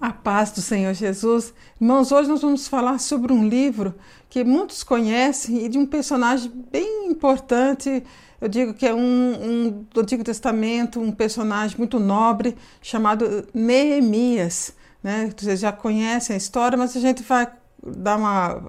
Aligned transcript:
A 0.00 0.12
paz 0.12 0.52
do 0.52 0.62
Senhor 0.62 0.94
Jesus. 0.94 1.52
Irmãos, 1.80 2.12
hoje 2.12 2.28
nós 2.28 2.40
vamos 2.40 2.68
falar 2.68 3.00
sobre 3.00 3.32
um 3.32 3.48
livro 3.48 3.96
que 4.30 4.44
muitos 4.44 4.84
conhecem 4.84 5.64
e 5.64 5.68
de 5.68 5.76
um 5.76 5.84
personagem 5.84 6.52
bem 6.70 7.08
importante. 7.08 8.04
Eu 8.40 8.48
digo 8.48 8.74
que 8.74 8.86
é 8.86 8.94
um, 8.94 9.00
um 9.00 9.86
do 9.92 10.00
Antigo 10.00 10.22
Testamento, 10.22 11.00
um 11.00 11.10
personagem 11.10 11.76
muito 11.76 11.98
nobre 11.98 12.56
chamado 12.80 13.48
Neemias. 13.52 14.72
Né? 15.02 15.32
Vocês 15.36 15.58
já 15.58 15.72
conhecem 15.72 16.34
a 16.34 16.36
história, 16.36 16.78
mas 16.78 16.96
a 16.96 17.00
gente 17.00 17.24
vai 17.24 17.48
dar 17.84 18.18
uma, 18.18 18.62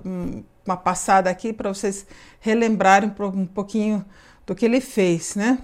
uma 0.66 0.78
passada 0.78 1.30
aqui 1.30 1.54
para 1.54 1.72
vocês 1.72 2.08
relembrarem 2.40 3.14
um 3.36 3.46
pouquinho 3.46 4.04
do 4.48 4.56
que 4.56 4.66
ele 4.66 4.82
fez. 4.82 5.36
Né? 5.36 5.60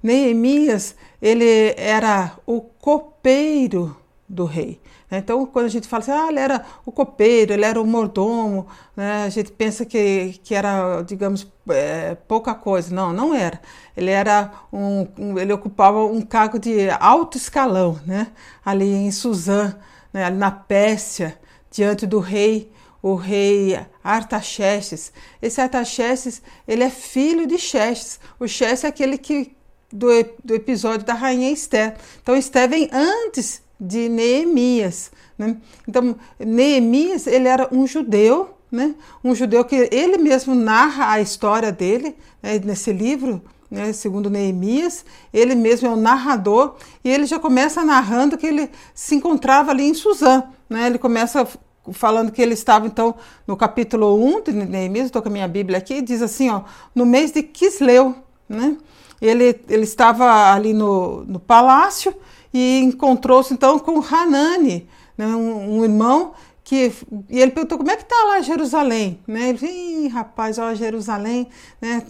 Neemias, 0.00 0.94
ele 1.20 1.74
era 1.76 2.38
o 2.46 2.60
copeiro 2.60 3.96
do 4.28 4.44
rei. 4.44 4.80
Né? 5.10 5.18
Então, 5.18 5.46
quando 5.46 5.66
a 5.66 5.70
gente 5.70 5.88
fala 5.88 6.02
assim, 6.02 6.12
ah, 6.12 6.28
ele 6.28 6.38
era 6.38 6.64
o 6.84 6.92
copeiro, 6.92 7.52
ele 7.52 7.64
era 7.64 7.80
o 7.80 7.86
mordomo, 7.86 8.66
né? 8.96 9.24
a 9.24 9.28
gente 9.28 9.50
pensa 9.50 9.86
que, 9.86 10.38
que 10.44 10.54
era, 10.54 11.02
digamos, 11.02 11.46
é, 11.70 12.14
pouca 12.14 12.54
coisa. 12.54 12.94
Não, 12.94 13.12
não 13.12 13.34
era. 13.34 13.60
Ele 13.96 14.10
era 14.10 14.52
um, 14.72 15.06
um, 15.18 15.38
ele 15.38 15.52
ocupava 15.52 16.04
um 16.04 16.20
cargo 16.20 16.58
de 16.58 16.90
alto 17.00 17.38
escalão, 17.38 17.98
né? 18.06 18.28
ali 18.64 18.92
em 18.92 19.10
Suzã, 19.10 19.76
né? 20.12 20.24
ali 20.24 20.36
na 20.36 20.50
Pérsia, 20.50 21.38
diante 21.70 22.06
do 22.06 22.18
rei, 22.18 22.70
o 23.02 23.14
rei 23.14 23.80
Artaxerxes. 24.04 25.12
Esse 25.40 25.60
Artaxerxes, 25.60 26.42
ele 26.66 26.82
é 26.82 26.90
filho 26.90 27.46
de 27.46 27.56
Xerxes. 27.56 28.20
O 28.38 28.46
Xerxes 28.46 28.84
é 28.84 28.88
aquele 28.88 29.16
que 29.16 29.56
do, 29.90 30.08
do 30.44 30.54
episódio 30.54 31.06
da 31.06 31.14
rainha 31.14 31.50
Esther. 31.50 31.96
Então, 32.22 32.36
Esther 32.36 32.68
vem 32.68 32.90
antes 32.92 33.62
de 33.80 34.08
Neemias. 34.08 35.10
Né? 35.36 35.56
Então, 35.86 36.16
Neemias 36.38 37.26
ele 37.26 37.46
era 37.46 37.68
um 37.72 37.86
judeu, 37.86 38.50
né? 38.70 38.94
um 39.22 39.34
judeu 39.34 39.64
que 39.64 39.88
ele 39.92 40.18
mesmo 40.18 40.54
narra 40.54 41.12
a 41.12 41.20
história 41.20 41.70
dele 41.70 42.16
né? 42.42 42.60
nesse 42.64 42.92
livro, 42.92 43.40
né? 43.70 43.92
segundo 43.92 44.28
Neemias, 44.28 45.04
ele 45.32 45.54
mesmo 45.54 45.88
é 45.88 45.90
o 45.90 45.96
narrador 45.96 46.76
e 47.04 47.10
ele 47.10 47.26
já 47.26 47.38
começa 47.38 47.84
narrando 47.84 48.36
que 48.36 48.46
ele 48.46 48.70
se 48.94 49.14
encontrava 49.14 49.70
ali 49.70 49.84
em 49.84 49.94
Suzã. 49.94 50.44
Né? 50.68 50.86
Ele 50.86 50.98
começa 50.98 51.46
falando 51.92 52.32
que 52.32 52.42
ele 52.42 52.54
estava 52.54 52.86
então 52.86 53.14
no 53.46 53.56
capítulo 53.56 54.14
1 54.22 54.42
de 54.42 54.52
Neemias, 54.52 55.06
estou 55.06 55.22
com 55.22 55.28
a 55.28 55.32
minha 55.32 55.48
Bíblia 55.48 55.78
aqui, 55.78 56.02
diz 56.02 56.20
assim, 56.20 56.50
ó, 56.50 56.62
no 56.94 57.06
mês 57.06 57.32
de 57.32 57.42
Quisleu, 57.42 58.14
né? 58.48 58.76
Ele, 59.20 59.60
ele 59.68 59.82
estava 59.82 60.52
ali 60.52 60.72
no, 60.72 61.24
no 61.24 61.40
palácio 61.40 62.14
e 62.52 62.80
encontrou-se 62.80 63.52
então 63.52 63.78
com 63.78 64.00
Hanani, 64.00 64.88
né, 65.16 65.26
um, 65.26 65.78
um, 65.78 65.84
irmão 65.84 66.32
que 66.64 66.92
e 67.30 67.40
ele 67.40 67.50
perguntou 67.50 67.78
como 67.78 67.90
é 67.90 67.96
que 67.96 68.02
está 68.02 68.24
lá 68.26 68.42
Jerusalém, 68.42 69.20
né? 69.26 69.48
Ele 69.48 69.58
disse, 69.58 70.08
rapaz, 70.08 70.58
ó 70.58 70.74
Jerusalém, 70.74 71.48
né? 71.80 72.02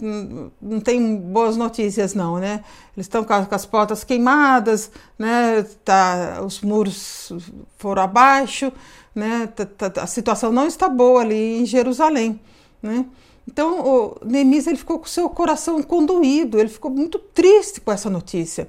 Não 0.61 0.81
tem 0.81 1.15
boas 1.15 1.55
notícias 1.55 2.13
não, 2.13 2.37
né? 2.39 2.61
Eles 2.95 3.05
estão 3.05 3.23
com, 3.23 3.33
as 3.33 3.65
portas 3.65 4.03
queimadas, 4.03 4.91
né? 5.17 5.63
Tá, 5.85 6.41
os 6.45 6.59
muros 6.59 7.31
foram 7.77 8.03
abaixo, 8.03 8.69
né? 9.15 9.47
Tá, 9.47 9.65
tá, 9.65 10.03
a 10.03 10.07
situação 10.07 10.51
não 10.51 10.67
está 10.67 10.89
boa 10.89 11.21
ali 11.21 11.61
em 11.61 11.65
Jerusalém, 11.65 12.37
né? 12.83 13.05
Então, 13.47 13.79
o 13.79 14.17
ele 14.29 14.75
ficou 14.75 14.99
com 14.99 15.07
seu 15.07 15.27
coração 15.29 15.81
conduído, 15.81 16.59
ele 16.59 16.69
ficou 16.69 16.91
muito 16.91 17.17
triste 17.17 17.81
com 17.81 17.91
essa 17.91 18.09
notícia. 18.09 18.67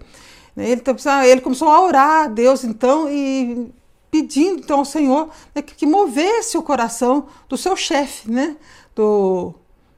Né? 0.55 0.71
Ele, 0.71 0.83
ele 1.27 1.41
começou 1.41 1.69
a 1.69 1.81
orar 1.81 2.25
a 2.25 2.29
Deus, 2.29 2.65
então, 2.65 3.11
e 3.11 3.73
pedindo 4.11 4.61
então 4.61 4.81
ao 4.81 4.85
Senhor 4.85 5.31
né, 5.55 5.63
que, 5.63 5.75
que, 5.75 5.87
movesse 5.87 6.59
o 6.59 6.63
coração 6.63 7.27
do 7.49 7.57
seu 7.57 7.77
chefe, 7.77 8.31
né, 8.31 8.57
do, 8.95 9.55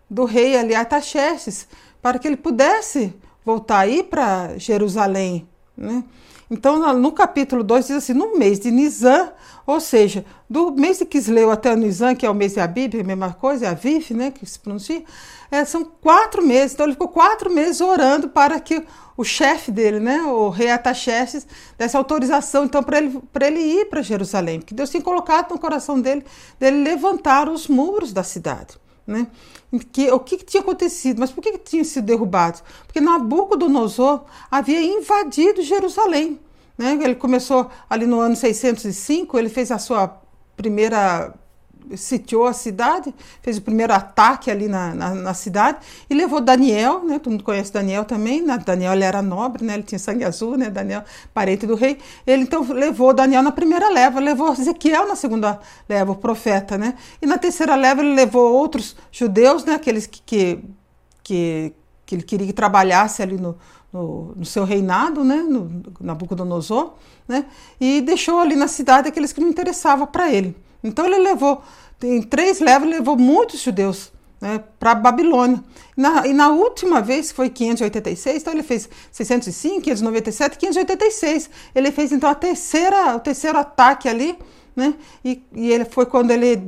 do 0.09 0.25
rei 0.25 0.57
ali 0.57 0.75
Artaxerxes, 0.75 1.67
para 2.01 2.19
que 2.19 2.29
ele 2.29 2.37
pudesse 2.37 3.15
voltar 3.45 3.81
aí 3.81 4.03
para 4.03 4.59
Jerusalém. 4.59 5.49
Né? 5.77 6.05
Então, 6.51 6.93
no 6.99 7.13
capítulo 7.13 7.65
2 7.65 7.87
diz 7.87 7.97
assim: 7.97 8.13
no 8.13 8.39
mês 8.39 8.61
de 8.61 8.71
Nisan, 8.71 9.31
ou 9.67 9.81
seja, 9.81 10.25
do 10.49 10.73
mês 10.73 10.99
de 10.99 11.07
Quisleu 11.07 11.51
até 11.51 11.75
Nisan, 11.77 12.15
que 12.15 12.27
é 12.27 12.31
o 12.31 12.35
mês 12.35 12.55
de 12.55 12.61
Abib, 12.61 13.01
a 13.01 13.05
mesma 13.05 13.33
coisa, 13.33 13.67
é 13.67 13.69
Aviv, 13.69 14.11
né, 14.13 14.31
que 14.31 14.45
se 14.45 14.59
pronuncia, 14.59 15.05
é, 15.51 15.65
são 15.65 15.85
quatro 15.85 16.43
meses. 16.43 16.75
Então, 16.75 16.87
ele 16.87 16.95
ficou 16.95 17.09
quatro 17.09 17.53
meses 17.53 17.81
orando 17.81 18.29
para 18.29 18.59
que 18.59 18.85
o 19.17 19.25
chefe 19.25 19.71
dele, 19.71 20.01
né, 20.01 20.23
o 20.23 20.49
rei 20.49 20.71
Ataxerxes, 20.71 21.47
desse 21.79 21.97
autorização 21.97 22.65
então 22.65 22.83
para 22.83 22.99
ele, 22.99 23.21
ele 23.41 23.61
ir 23.61 23.85
para 23.87 24.03
Jerusalém, 24.03 24.61
porque 24.61 24.75
Deus 24.75 24.91
tinha 24.91 25.03
colocado 25.03 25.51
no 25.51 25.59
coração 25.59 26.01
dele, 26.01 26.25
dele 26.59 26.83
levantar 26.83 27.49
os 27.49 27.69
muros 27.69 28.13
da 28.13 28.23
cidade. 28.23 28.81
Né? 29.07 29.27
Que, 29.91 30.11
o 30.13 30.21
que, 30.21 30.37
que, 30.37 30.45
tinha 30.45 30.63
acontecido? 30.63 31.19
Mas 31.19 31.33
por 31.33 31.43
que, 31.43 31.53
que 31.53 31.59
tinha 31.59 31.85
sido 31.85 32.05
derrubado? 32.05 32.61
Porque 32.87 33.01
Nabucodonosor 33.01 34.25
havia 34.51 34.81
invadido 34.81 35.63
Jerusalém. 35.63 36.39
Né? 36.77 36.99
Ele 37.03 37.15
começou 37.15 37.71
ali 37.89 38.07
no 38.07 38.21
ano 38.21 38.37
605, 38.37 39.39
ele 39.39 39.49
fez 39.49 39.71
a 39.71 39.79
sua 39.79 40.21
primeira 40.57 41.35
sitiou 41.97 42.47
a 42.47 42.53
cidade, 42.53 43.15
fez 43.43 43.59
o 43.59 43.63
primeiro 43.63 43.93
ataque 43.93 44.51
ali 44.51 44.69
na, 44.69 44.95
na, 44.95 45.15
na, 45.15 45.35
cidade 45.35 45.79
e 46.09 46.15
levou 46.15 46.41
Daniel, 46.41 47.05
né? 47.05 47.19
Todo 47.19 47.33
mundo 47.33 47.45
conhece 47.45 47.73
Daniel 47.73 48.05
também, 48.05 48.43
né? 48.43 48.59
Daniel 48.65 48.93
ele 48.93 49.05
era 49.05 49.21
nobre, 49.21 49.65
né? 49.65 49.75
Ele 49.75 49.83
tinha 49.83 49.99
sangue 49.99 50.25
azul, 50.25 50.57
né? 50.57 50.71
Daniel, 50.71 51.05
parente 51.33 51.67
do 51.67 51.75
rei. 51.75 51.99
Ele 52.27 52.43
então 52.43 52.63
levou 52.73 53.13
Daniel 53.13 53.43
na 53.43 53.53
primeira 53.53 53.89
leva, 53.91 54.21
levou 54.21 54.53
Ezequiel 54.53 55.07
na 55.07 55.17
segunda 55.17 55.61
leva, 55.89 56.13
o 56.13 56.17
profeta, 56.17 56.79
né? 56.79 56.95
E 57.21 57.27
na 57.27 57.39
terceira 57.39 57.75
leva 57.75 58.01
ele 58.01 58.15
levou 58.15 58.53
outros 58.53 58.97
judeus, 59.11 59.65
né? 59.65 59.75
Aqueles 59.75 60.07
que, 60.07 60.23
que, 60.25 60.65
que, 61.23 61.73
que 62.07 62.15
ele 62.15 62.23
queria 62.23 62.47
que 62.47 62.53
trabalhasse 62.53 63.23
ali 63.23 63.37
no, 63.37 63.57
no, 63.93 64.35
no, 64.37 64.45
seu 64.45 64.65
reinado, 64.65 65.23
né, 65.23 65.37
no 65.37 65.83
Nabucodonosor, 66.01 66.95
né, 67.29 67.45
e 67.81 68.01
deixou 68.01 68.39
ali 68.39 68.57
na 68.57 68.69
cidade 68.69 69.09
aqueles 69.09 69.33
que 69.33 69.41
não 69.41 69.49
interessavam 69.49 70.07
para 70.07 70.33
ele. 70.33 70.57
Então 70.83 71.05
ele 71.05 71.19
levou, 71.19 71.63
em 72.03 72.23
três 72.23 72.61
levas, 72.61 72.89
levou 72.89 73.17
muitos 73.17 73.61
judeus 73.61 74.13
né, 74.41 74.63
para 74.79 74.95
Babilônia. 74.95 75.63
Na, 75.97 76.27
e 76.27 76.33
na 76.33 76.49
última 76.49 77.01
vez, 77.01 77.31
que 77.31 77.37
foi 77.37 77.49
586, 77.49 78.43
então 78.43 78.53
ele 78.53 78.65
fez 78.65 78.89
605, 79.13 79.83
597, 79.83 80.59
586. 80.59 81.51
Ele 81.75 81.93
fez 81.93 82.11
então 82.11 82.29
a 82.29 82.35
terceira, 82.35 83.15
o 83.15 83.21
terceiro 83.21 83.57
ataque 83.57 84.09
ali, 84.09 84.37
né, 84.75 84.95
e, 85.25 85.45
e 85.55 85.71
ele 85.71 85.85
foi 85.85 86.07
quando 86.07 86.33
ele 86.33 86.61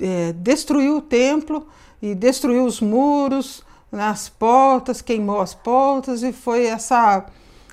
é, 0.00 0.32
destruiu 0.32 0.96
o 0.96 1.02
templo 1.02 1.66
e 2.00 2.14
destruiu 2.14 2.64
os 2.64 2.80
muros, 2.80 3.62
as 3.92 4.28
portas, 4.28 5.00
queimou 5.00 5.40
as 5.40 5.54
portas 5.54 6.22
e 6.22 6.32
foi 6.32 6.66
essa 6.66 7.26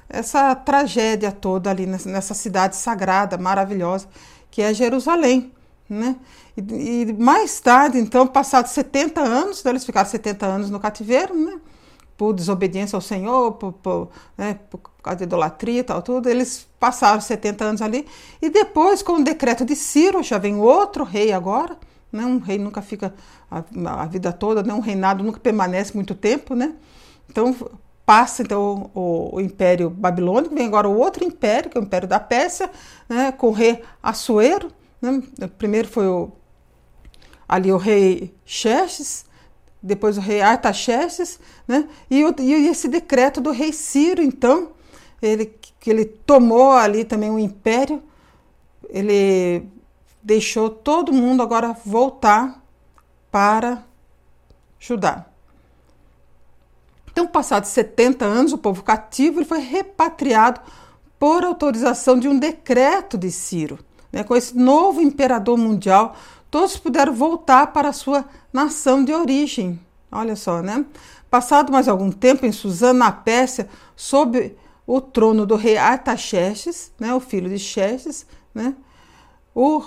essa 0.08 0.56
tragédia 0.56 1.32
toda 1.32 1.70
ali 1.70 1.86
nessa 1.86 2.34
cidade 2.34 2.76
sagrada, 2.76 3.38
maravilhosa, 3.38 4.08
que 4.52 4.62
é 4.62 4.74
Jerusalém. 4.74 5.52
Né? 5.90 6.16
E, 6.56 7.02
e, 7.02 7.14
mais 7.14 7.60
tarde, 7.60 7.98
então, 8.00 8.26
passados 8.26 8.72
70 8.72 9.22
anos, 9.22 9.60
então 9.60 9.72
eles 9.72 9.86
ficaram 9.86 10.10
70 10.10 10.46
anos 10.46 10.70
no 10.70 10.80
cativeiro, 10.80 11.34
né? 11.34 11.60
por 12.18 12.34
desobediência 12.34 12.96
ao 12.96 13.02
Senhor, 13.02 13.54
por, 13.54 13.74
por, 13.74 14.10
né, 14.38 14.58
por 14.70 14.80
causa 15.04 15.18
de 15.18 15.24
idolatria 15.26 15.82
e 15.82 15.84
tal, 15.84 16.02
tudo, 16.02 16.30
eles 16.30 16.66
passaram 16.80 17.20
70 17.20 17.66
anos 17.66 17.82
ali, 17.82 18.08
e 18.42 18.50
depois, 18.50 19.02
com 19.02 19.14
o 19.14 19.24
decreto 19.24 19.66
de 19.66 19.76
Ciro, 19.76 20.24
já 20.24 20.38
vem 20.38 20.56
outro 20.56 21.04
rei 21.04 21.34
agora, 21.34 21.78
né? 22.16 22.26
um 22.26 22.40
rei 22.40 22.58
nunca 22.58 22.82
fica 22.82 23.14
a, 23.50 23.64
a 24.02 24.06
vida 24.06 24.32
toda, 24.32 24.64
né? 24.64 24.74
um 24.74 24.80
reinado 24.80 25.24
nunca 25.24 25.40
permanece 25.40 25.94
muito 25.94 26.16
tempo, 26.16 26.56
né? 26.56 26.74
então 27.30 27.56
passa 28.06 28.44
então 28.44 28.92
o, 28.94 29.36
o, 29.36 29.42
Império 29.42 29.90
Babilônico, 29.90 30.54
vem 30.54 30.68
agora 30.68 30.88
o 30.88 30.98
outro 30.98 31.24
império, 31.24 31.70
que 31.70 31.78
é 31.78 31.82
o 31.82 31.84
Império 31.84 32.08
da 32.08 32.20
Pérsia, 32.20 32.70
né? 33.10 33.32
com 33.32 33.48
o 33.48 33.52
rei 33.52 33.82
Assuero, 34.02 34.72
né? 35.02 35.22
Primeiro 35.58 35.88
foi 35.88 36.08
o, 36.08 36.32
ali 37.48 37.72
o 37.72 37.78
rei 37.78 38.34
Xerxes, 38.46 39.26
depois 39.82 40.18
o 40.18 40.22
rei 40.22 40.42
Artaxerxes, 40.42 41.40
né? 41.68 41.88
E, 42.10 42.22
e, 42.40 42.68
esse 42.68 42.88
decreto 42.88 43.40
do 43.40 43.52
rei 43.52 43.72
Ciro, 43.72 44.22
então, 44.22 44.72
ele, 45.22 45.54
que 45.80 45.90
ele 45.90 46.06
tomou 46.06 46.72
ali 46.72 47.04
também 47.04 47.30
o 47.30 47.40
império, 47.40 48.02
ele 48.90 49.68
deixou 50.26 50.70
todo 50.70 51.14
mundo 51.14 51.42
agora 51.42 51.78
voltar 51.86 52.62
para 53.32 53.86
Judá. 54.78 55.28
Então, 57.10 57.26
passados 57.26 57.70
70 57.70 58.26
anos, 58.26 58.52
o 58.52 58.58
povo 58.58 58.84
cativo 58.84 59.40
ele 59.40 59.46
foi 59.46 59.60
repatriado 59.60 60.60
por 61.18 61.46
autorização 61.46 62.20
de 62.20 62.28
um 62.28 62.38
decreto 62.38 63.18
de 63.18 63.32
Ciro 63.32 63.80
né, 64.16 64.24
com 64.24 64.34
esse 64.34 64.58
novo 64.58 65.02
imperador 65.02 65.58
mundial, 65.58 66.16
todos 66.50 66.78
puderam 66.78 67.14
voltar 67.14 67.74
para 67.74 67.90
a 67.90 67.94
sua 67.94 68.24
nação 68.54 69.04
de 69.04 69.14
origem. 69.14 69.78
Olha 70.10 70.38
só, 70.38 70.62
né? 70.62 70.86
Passado 71.30 71.70
mais 71.70 71.90
algum 71.90 72.10
tempo 72.10 72.46
em 72.46 72.52
Suzana, 72.54 73.00
na 73.00 73.12
Pérsia, 73.12 73.68
sob 73.94 74.56
o 74.88 75.02
trono 75.02 75.46
do 75.46 75.58
rei 75.58 75.76
Artaxerxes, 75.76 76.94
né, 76.98 77.14
o 77.14 77.20
filho 77.20 77.50
de 77.50 77.60
Xerxes, 77.60 78.26
né, 78.54 78.74
o, 79.56 79.82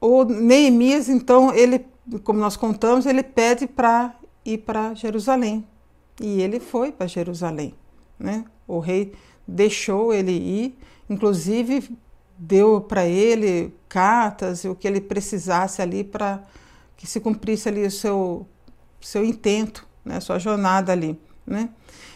o 0.00 0.24
Neemias, 0.24 1.08
então, 1.08 1.54
ele, 1.54 1.86
como 2.24 2.40
nós 2.40 2.56
contamos, 2.56 3.06
ele 3.06 3.22
pede 3.22 3.68
para 3.68 4.14
ir 4.44 4.58
para 4.58 4.92
Jerusalém. 4.94 5.64
E 6.20 6.42
ele 6.42 6.58
foi 6.58 6.90
para 6.90 7.06
Jerusalém. 7.06 7.74
Né? 8.18 8.44
O 8.66 8.80
rei 8.80 9.12
deixou 9.46 10.12
ele 10.12 10.32
ir, 10.32 10.76
inclusive 11.08 11.96
deu 12.36 12.80
para 12.80 13.06
ele 13.06 13.72
cartas 13.88 14.64
e 14.64 14.68
o 14.68 14.74
que 14.74 14.86
ele 14.86 15.00
precisasse 15.00 15.80
ali 15.80 16.04
para 16.04 16.42
que 16.96 17.06
se 17.06 17.20
cumprisse 17.20 17.68
ali 17.68 17.86
o 17.86 17.90
seu, 17.90 18.46
seu 19.00 19.24
intento, 19.24 19.86
né? 20.04 20.20
sua 20.20 20.38
jornada 20.38 20.92
ali. 20.92 21.18
Né? 21.46 21.68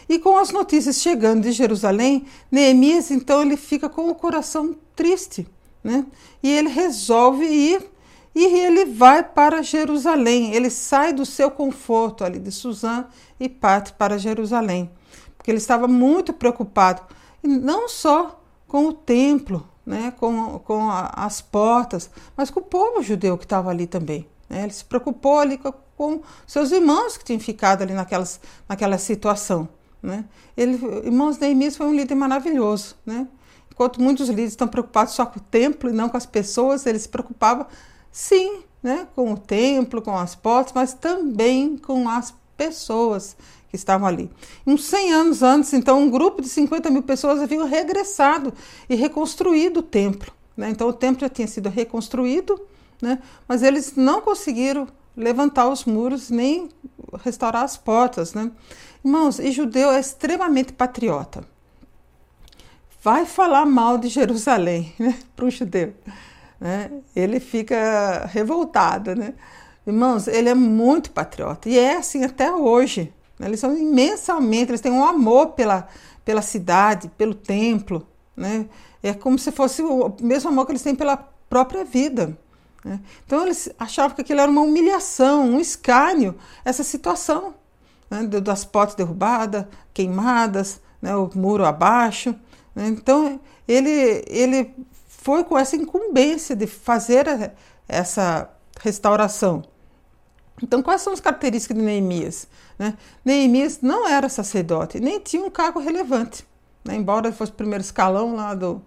E 0.09 0.19
com 0.19 0.37
as 0.37 0.51
notícias 0.51 1.01
chegando 1.01 1.43
de 1.43 1.53
Jerusalém, 1.53 2.27
Neemias 2.51 3.11
então 3.11 3.43
ele 3.43 3.57
fica 3.57 3.89
com 3.89 4.11
o 4.11 4.15
coração 4.15 4.77
triste, 4.95 5.47
né? 5.83 6.07
E 6.43 6.51
ele 6.51 6.69
resolve 6.69 7.45
ir 7.45 7.91
e 8.35 8.45
ele 8.45 8.87
vai 8.87 9.23
para 9.23 9.63
Jerusalém. 9.63 10.55
Ele 10.55 10.71
sai 10.71 11.13
do 11.13 11.27
seu 11.27 11.51
conforto 11.51 12.25
ali 12.25 12.39
de 12.39 12.51
Suzã 12.51 13.07
e 13.39 13.49
parte 13.49 13.93
para 13.93 14.19
Jerusalém, 14.19 14.91
porque 15.37 15.51
ele 15.51 15.59
estava 15.59 15.87
muito 15.87 16.33
preocupado, 16.33 17.03
e 17.43 17.49
não 17.49 17.89
só 17.89 18.41
com 18.69 18.87
o 18.87 18.93
templo, 18.93 19.69
né, 19.85 20.13
com, 20.19 20.61
com 20.61 20.89
a, 20.89 21.11
as 21.15 21.41
portas, 21.43 22.09
mas 22.37 22.51
com 22.51 22.61
o 22.61 22.63
povo 22.63 23.03
judeu 23.03 23.37
que 23.37 23.45
estava 23.45 23.69
ali 23.69 23.87
também. 23.87 24.27
Né? 24.49 24.63
Ele 24.63 24.73
se 24.73 24.85
preocupou 24.85 25.41
ali 25.41 25.59
com, 25.59 25.73
com, 25.97 26.23
seus 26.47 26.71
irmãos 26.71 27.17
que 27.17 27.25
tinham 27.25 27.41
ficado 27.41 27.83
ali 27.83 27.93
naquelas, 27.93 28.41
naquela 28.69 28.97
situação. 28.97 29.69
Né? 30.03 30.25
Ele, 30.57 30.75
irmãos, 31.05 31.39
Neemias 31.39 31.77
foi 31.77 31.87
um 31.87 31.95
líder 31.95 32.15
maravilhoso. 32.15 32.97
Né? 33.05 33.27
Enquanto 33.73 34.03
muitos 34.03 34.29
líderes 34.29 34.53
estão 34.53 34.69
preocupados 34.69 35.15
só 35.15 35.25
com 35.25 35.41
o 35.41 35.43
templo 35.43 35.89
e 35.89 35.95
não 35.95 36.11
com 36.11 36.17
as 36.17 36.27
pessoas, 36.27 36.85
ele 36.85 36.99
se 36.99 37.09
preocupava, 37.09 37.67
sim, 38.11 38.61
né, 38.83 39.09
com 39.17 39.33
o 39.33 39.39
templo, 39.39 40.03
com 40.03 40.15
as 40.15 40.35
portas, 40.35 40.75
mas 40.75 40.93
também 40.93 41.79
com 41.79 42.07
as 42.07 42.35
pessoas 42.55 43.35
que 43.71 43.77
estavam 43.77 44.07
ali. 44.07 44.31
Uns 44.67 44.85
100 44.85 45.13
anos 45.13 45.43
antes, 45.43 45.73
então, 45.73 46.03
um 46.03 46.11
grupo 46.11 46.43
de 46.43 46.49
50 46.51 46.91
mil 46.91 47.03
pessoas 47.03 47.41
haviam 47.41 47.67
regressado 47.67 48.53
e 48.91 48.95
reconstruído 48.95 49.81
o 49.81 49.83
templo. 49.83 50.31
Né? 50.55 50.69
Então, 50.69 50.87
o 50.89 50.93
templo 50.93 51.23
já 51.23 51.31
tinha 51.31 51.49
sido 51.49 51.71
reconstruído, 51.71 52.61
né? 53.01 53.21
mas 53.49 53.63
eles 53.63 53.95
não 53.97 54.21
conseguiram 54.21 54.87
levantar 55.17 55.69
os 55.69 55.87
muros 55.87 56.29
nem 56.29 56.69
restaurar 57.25 57.65
as 57.65 57.79
portas. 57.79 58.35
Né? 58.35 58.51
Irmãos, 59.03 59.39
e 59.39 59.51
judeu 59.51 59.91
é 59.91 59.99
extremamente 59.99 60.75
patriota. 60.75 61.51
Vai 63.03 63.27
falar 63.27 63.67
mal 63.67 63.99
de 63.99 64.09
Jerusalém 64.09 64.95
né? 64.99 65.19
para 65.35 65.45
o 65.45 65.51
judeu. 65.51 65.93
Né? 66.61 66.91
Ele 67.17 67.41
fica 67.41 68.27
revoltado. 68.27 69.17
Né? 69.17 69.35
Irmãos, 69.85 70.29
ele 70.29 70.49
é 70.49 70.55
muito 70.55 71.11
patriota 71.11 71.69
e 71.69 71.77
é 71.77 71.97
assim 71.97 72.23
até 72.23 72.53
hoje. 72.53 73.13
Né? 73.39 73.49
Eles 73.49 73.59
são 73.59 73.77
imensamente, 73.77 74.71
eles 74.71 74.81
têm 74.81 74.93
um 74.93 75.05
amor 75.05 75.49
pela, 75.49 75.89
pela 76.25 76.41
cidade, 76.41 77.11
pelo 77.19 77.35
templo. 77.35 78.07
Né? 78.37 78.67
É 79.03 79.13
como 79.13 79.37
se 79.37 79.51
fosse 79.51 79.83
o 79.83 80.15
mesmo 80.21 80.51
amor 80.51 80.65
que 80.67 80.73
eles 80.73 80.83
têm 80.83 80.95
pela 80.95 81.17
própria 81.17 81.85
vida. 81.85 82.39
Né? 82.85 83.01
Então 83.27 83.43
eles 83.43 83.69
achavam 83.81 84.15
que 84.15 84.23
aquilo 84.23 84.41
era 84.41 84.51
uma 84.51 84.63
humilhação, 84.63 85.51
um 85.51 85.59
escárnio, 85.59 86.37
essa 86.65 86.85
situação 86.85 87.53
né? 88.09 88.23
das 88.23 88.65
portas 88.65 88.95
derrubadas, 88.95 89.67
queimadas, 89.93 90.81
né? 91.01 91.17
o 91.17 91.29
muro 91.35 91.65
abaixo. 91.65 92.33
Então 92.77 93.41
ele, 93.67 94.25
ele 94.27 94.75
foi 95.07 95.45
com 95.45 95.59
essa 95.59 95.77
incumbência 95.77 96.57
de 96.57 96.67
fazer 96.67 97.53
essa 97.89 98.51
restauração. 98.81 99.63
Então, 100.63 100.83
quais 100.83 101.03
são 101.03 101.13
as 101.13 101.21
características 101.21 101.77
de 101.77 101.83
Neemias? 101.83 102.47
Né? 102.79 102.95
Neemias 103.25 103.81
não 103.81 104.09
era 104.09 104.29
sacerdote, 104.29 105.01
nem 105.01 105.19
tinha 105.19 105.43
um 105.43 105.51
cargo 105.51 105.81
relevante. 105.81 106.47
Né? 106.85 106.97
Embora 106.97 107.33
fosse 107.33 107.51
o 107.51 107.55
primeiro 107.55 107.83
escalão 107.83 108.35
lá 108.35 108.55
do, 108.55 108.81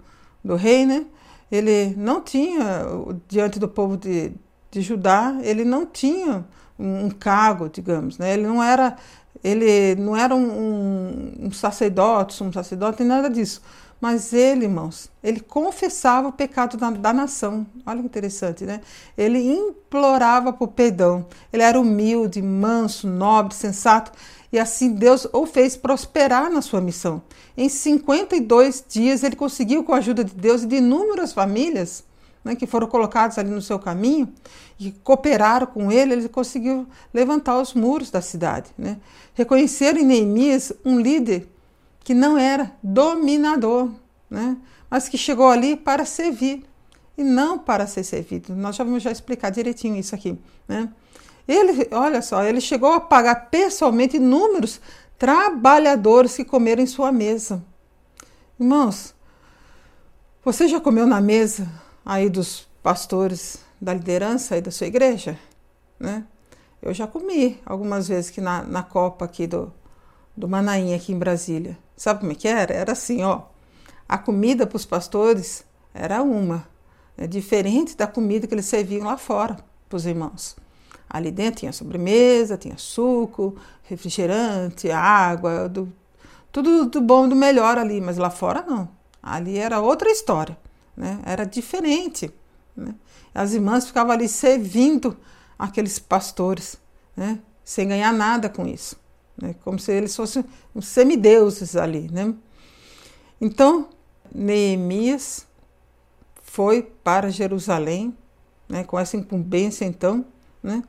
do 0.43 0.55
rei, 0.55 0.85
né? 0.85 1.05
ele 1.51 1.93
não 1.97 2.21
tinha, 2.21 2.85
diante 3.27 3.59
do 3.59 3.67
povo 3.67 3.97
de, 3.97 4.33
de 4.71 4.81
Judá, 4.81 5.37
ele 5.41 5.65
não 5.65 5.85
tinha 5.85 6.45
um, 6.79 7.05
um 7.05 7.09
cargo, 7.09 7.69
digamos. 7.69 8.17
Né? 8.17 8.33
Ele 8.33 8.47
não 8.47 8.63
era, 8.63 8.95
ele 9.43 9.95
não 9.95 10.15
era 10.15 10.35
um, 10.35 10.47
um, 10.47 11.47
um 11.47 11.51
sacerdote, 11.51 12.43
um 12.43 12.51
sacerdote, 12.51 13.03
nada 13.03 13.29
disso. 13.29 13.61
Mas 13.99 14.33
ele, 14.33 14.65
irmãos, 14.65 15.09
ele 15.23 15.39
confessava 15.39 16.27
o 16.27 16.31
pecado 16.31 16.77
da, 16.77 16.89
da, 16.91 17.13
nação. 17.13 17.65
Olha 17.85 18.01
que 18.01 18.05
interessante, 18.05 18.65
né? 18.65 18.81
Ele 19.17 19.39
implorava 19.39 20.51
por 20.51 20.67
perdão. 20.69 21.25
Ele 21.51 21.63
era 21.63 21.79
humilde, 21.79 22.41
manso, 22.41 23.07
nobre, 23.07 23.55
sensato. 23.55 24.11
E 24.51 24.59
assim 24.59 24.93
Deus 24.93 25.27
o 25.31 25.45
fez 25.45 25.75
prosperar 25.77 26.51
na 26.51 26.61
sua 26.61 26.81
missão. 26.81 27.21
Em 27.57 27.69
52 27.69 28.83
dias, 28.87 29.23
ele 29.23 29.35
conseguiu, 29.35 29.83
com 29.83 29.93
a 29.93 29.97
ajuda 29.97 30.23
de 30.23 30.33
Deus 30.33 30.63
e 30.63 30.67
de 30.67 30.75
inúmeras 30.75 31.33
famílias 31.33 32.03
né, 32.45 32.55
que 32.55 32.67
foram 32.67 32.85
colocadas 32.85 33.39
ali 33.39 33.49
no 33.49 33.61
seu 33.61 33.79
caminho 33.79 34.31
e 34.79 34.91
cooperaram 34.91 35.65
com 35.65 35.91
ele, 35.91 36.13
ele 36.13 36.29
conseguiu 36.29 36.87
levantar 37.11 37.59
os 37.59 37.73
muros 37.73 38.11
da 38.11 38.21
cidade. 38.21 38.69
Né? 38.77 38.97
Reconheceram 39.33 39.99
em 39.99 40.05
Neemias 40.05 40.71
um 40.85 40.99
líder 40.99 41.49
que 42.03 42.13
não 42.13 42.37
era 42.37 42.71
dominador, 42.83 43.89
né? 44.29 44.55
mas 44.87 45.09
que 45.09 45.17
chegou 45.17 45.47
ali 45.47 45.75
para 45.75 46.05
servir 46.05 46.63
e 47.17 47.23
não 47.23 47.57
para 47.57 47.87
ser 47.87 48.03
servido. 48.03 48.55
Nós 48.55 48.75
já 48.75 48.83
vamos 48.83 49.01
já 49.01 49.11
explicar 49.11 49.49
direitinho 49.49 49.95
isso 49.95 50.13
aqui. 50.13 50.37
Né? 50.67 50.87
Ele, 51.47 51.87
olha 51.91 52.21
só, 52.21 52.43
ele 52.43 52.61
chegou 52.61 52.93
a 52.93 52.99
pagar 52.99 53.49
pessoalmente 53.49 54.17
inúmeros 54.17 54.79
trabalhadores 55.17 56.35
que 56.35 56.45
comeram 56.45 56.83
em 56.83 56.87
sua 56.87 57.11
mesa. 57.11 57.63
Irmãos, 58.59 59.15
você 60.43 60.67
já 60.67 60.79
comeu 60.79 61.07
na 61.07 61.19
mesa 61.19 61.67
aí 62.05 62.29
dos 62.29 62.67
pastores 62.83 63.57
da 63.81 63.93
liderança 63.93 64.55
aí 64.55 64.61
da 64.61 64.71
sua 64.71 64.87
igreja? 64.87 65.37
Né? 65.99 66.23
Eu 66.81 66.93
já 66.93 67.07
comi 67.07 67.59
algumas 67.65 68.07
vezes 68.07 68.29
aqui 68.29 68.39
na, 68.39 68.63
na 68.63 68.83
Copa 68.83 69.25
aqui 69.25 69.47
do, 69.47 69.73
do 70.37 70.47
Manaim 70.47 70.93
aqui 70.93 71.11
em 71.11 71.17
Brasília. 71.17 71.77
Sabe 71.97 72.19
como 72.19 72.31
é 72.31 72.35
que 72.35 72.47
era? 72.47 72.73
Era 72.73 72.91
assim, 72.91 73.23
ó. 73.23 73.43
A 74.07 74.17
comida 74.17 74.67
para 74.67 74.75
os 74.75 74.85
pastores 74.85 75.65
era 75.93 76.21
uma, 76.21 76.67
é 77.17 77.25
diferente 77.25 77.95
da 77.95 78.05
comida 78.05 78.45
que 78.45 78.53
eles 78.53 78.65
serviam 78.65 79.07
lá 79.07 79.17
fora 79.17 79.57
para 79.89 79.95
os 79.95 80.05
irmãos. 80.05 80.55
Ali 81.09 81.31
dentro 81.31 81.61
tinha 81.61 81.71
sobremesa, 81.71 82.57
tinha 82.57 82.77
suco, 82.77 83.55
refrigerante, 83.83 84.91
água, 84.91 85.69
do, 85.69 85.91
tudo 86.51 86.85
do 86.85 87.01
bom 87.01 87.27
do 87.27 87.35
melhor 87.35 87.77
ali, 87.77 88.01
mas 88.01 88.17
lá 88.17 88.29
fora 88.29 88.63
não. 88.67 88.89
Ali 89.23 89.57
era 89.57 89.79
outra 89.79 90.11
história, 90.11 90.57
né? 90.95 91.19
Era 91.25 91.45
diferente. 91.45 92.31
Né? 92.75 92.93
As 93.33 93.53
irmãs 93.53 93.87
ficavam 93.87 94.13
ali 94.13 94.27
servindo 94.27 95.17
aqueles 95.57 95.99
pastores, 95.99 96.77
né? 97.15 97.39
Sem 97.63 97.87
ganhar 97.87 98.13
nada 98.13 98.49
com 98.49 98.67
isso 98.67 98.97
né? 99.37 99.55
como 99.63 99.79
se 99.79 99.91
eles 99.91 100.15
fossem 100.15 100.43
uns 100.73 100.87
semideuses 100.87 101.75
ali. 101.75 102.09
Né? 102.11 102.33
Então, 103.39 103.89
Neemias 104.33 105.45
foi 106.41 106.81
para 107.03 107.29
Jerusalém, 107.29 108.15
né, 108.67 108.83
com 108.83 108.97
essa 108.97 109.17
incumbência 109.17 109.85
então, 109.85 110.25
né? 110.63 110.81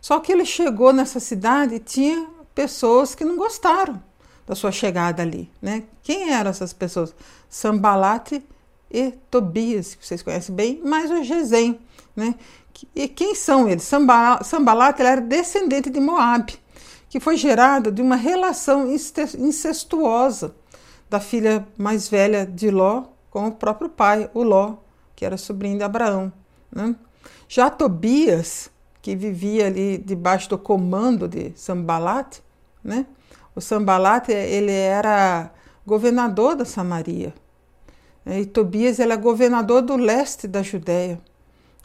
Só 0.00 0.18
que 0.18 0.32
ele 0.32 0.44
chegou 0.44 0.92
nessa 0.92 1.20
cidade 1.20 1.76
e 1.76 1.78
tinha 1.78 2.28
pessoas 2.54 3.14
que 3.14 3.24
não 3.24 3.36
gostaram 3.36 4.02
da 4.44 4.54
sua 4.54 4.72
chegada 4.72 5.22
ali, 5.22 5.48
né? 5.62 5.84
Quem 6.02 6.30
eram 6.32 6.50
essas 6.50 6.72
pessoas? 6.72 7.14
Sambalate 7.48 8.44
e 8.92 9.12
Tobias, 9.30 9.94
que 9.94 10.06
vocês 10.06 10.22
conhecem 10.22 10.54
bem, 10.54 10.82
mais 10.84 11.10
o 11.10 11.24
Gesem, 11.24 11.80
né? 12.14 12.34
E 12.94 13.08
quem 13.08 13.34
são 13.34 13.68
eles? 13.68 13.84
Sambalate 14.42 15.02
era 15.02 15.20
descendente 15.20 15.88
de 15.88 16.00
Moabe, 16.00 16.58
que 17.08 17.20
foi 17.20 17.36
gerada 17.36 17.90
de 17.90 18.02
uma 18.02 18.16
relação 18.16 18.90
incestuosa 18.90 20.54
da 21.08 21.20
filha 21.20 21.66
mais 21.76 22.08
velha 22.08 22.44
de 22.46 22.70
Ló 22.70 23.04
com 23.30 23.48
o 23.48 23.52
próprio 23.52 23.88
pai, 23.88 24.30
o 24.34 24.42
Ló, 24.42 24.76
que 25.14 25.24
era 25.24 25.36
sobrinho 25.36 25.78
de 25.78 25.84
Abraão. 25.84 26.32
Né? 26.70 26.94
Já 27.48 27.70
Tobias, 27.70 28.70
que 29.00 29.14
vivia 29.14 29.66
ali 29.66 29.98
debaixo 29.98 30.48
do 30.50 30.58
comando 30.58 31.28
de 31.28 31.52
Sambalat, 31.54 32.38
né? 32.82 33.06
o 33.54 33.60
Sambalat 33.60 34.28
ele 34.28 34.72
era 34.72 35.50
governador 35.86 36.56
da 36.56 36.64
Samaria. 36.64 37.34
Né? 38.24 38.40
E 38.40 38.46
Tobias 38.46 38.98
ele 38.98 39.12
é 39.12 39.16
governador 39.16 39.82
do 39.82 39.96
leste 39.96 40.46
da 40.46 40.62
Judéia. 40.62 41.20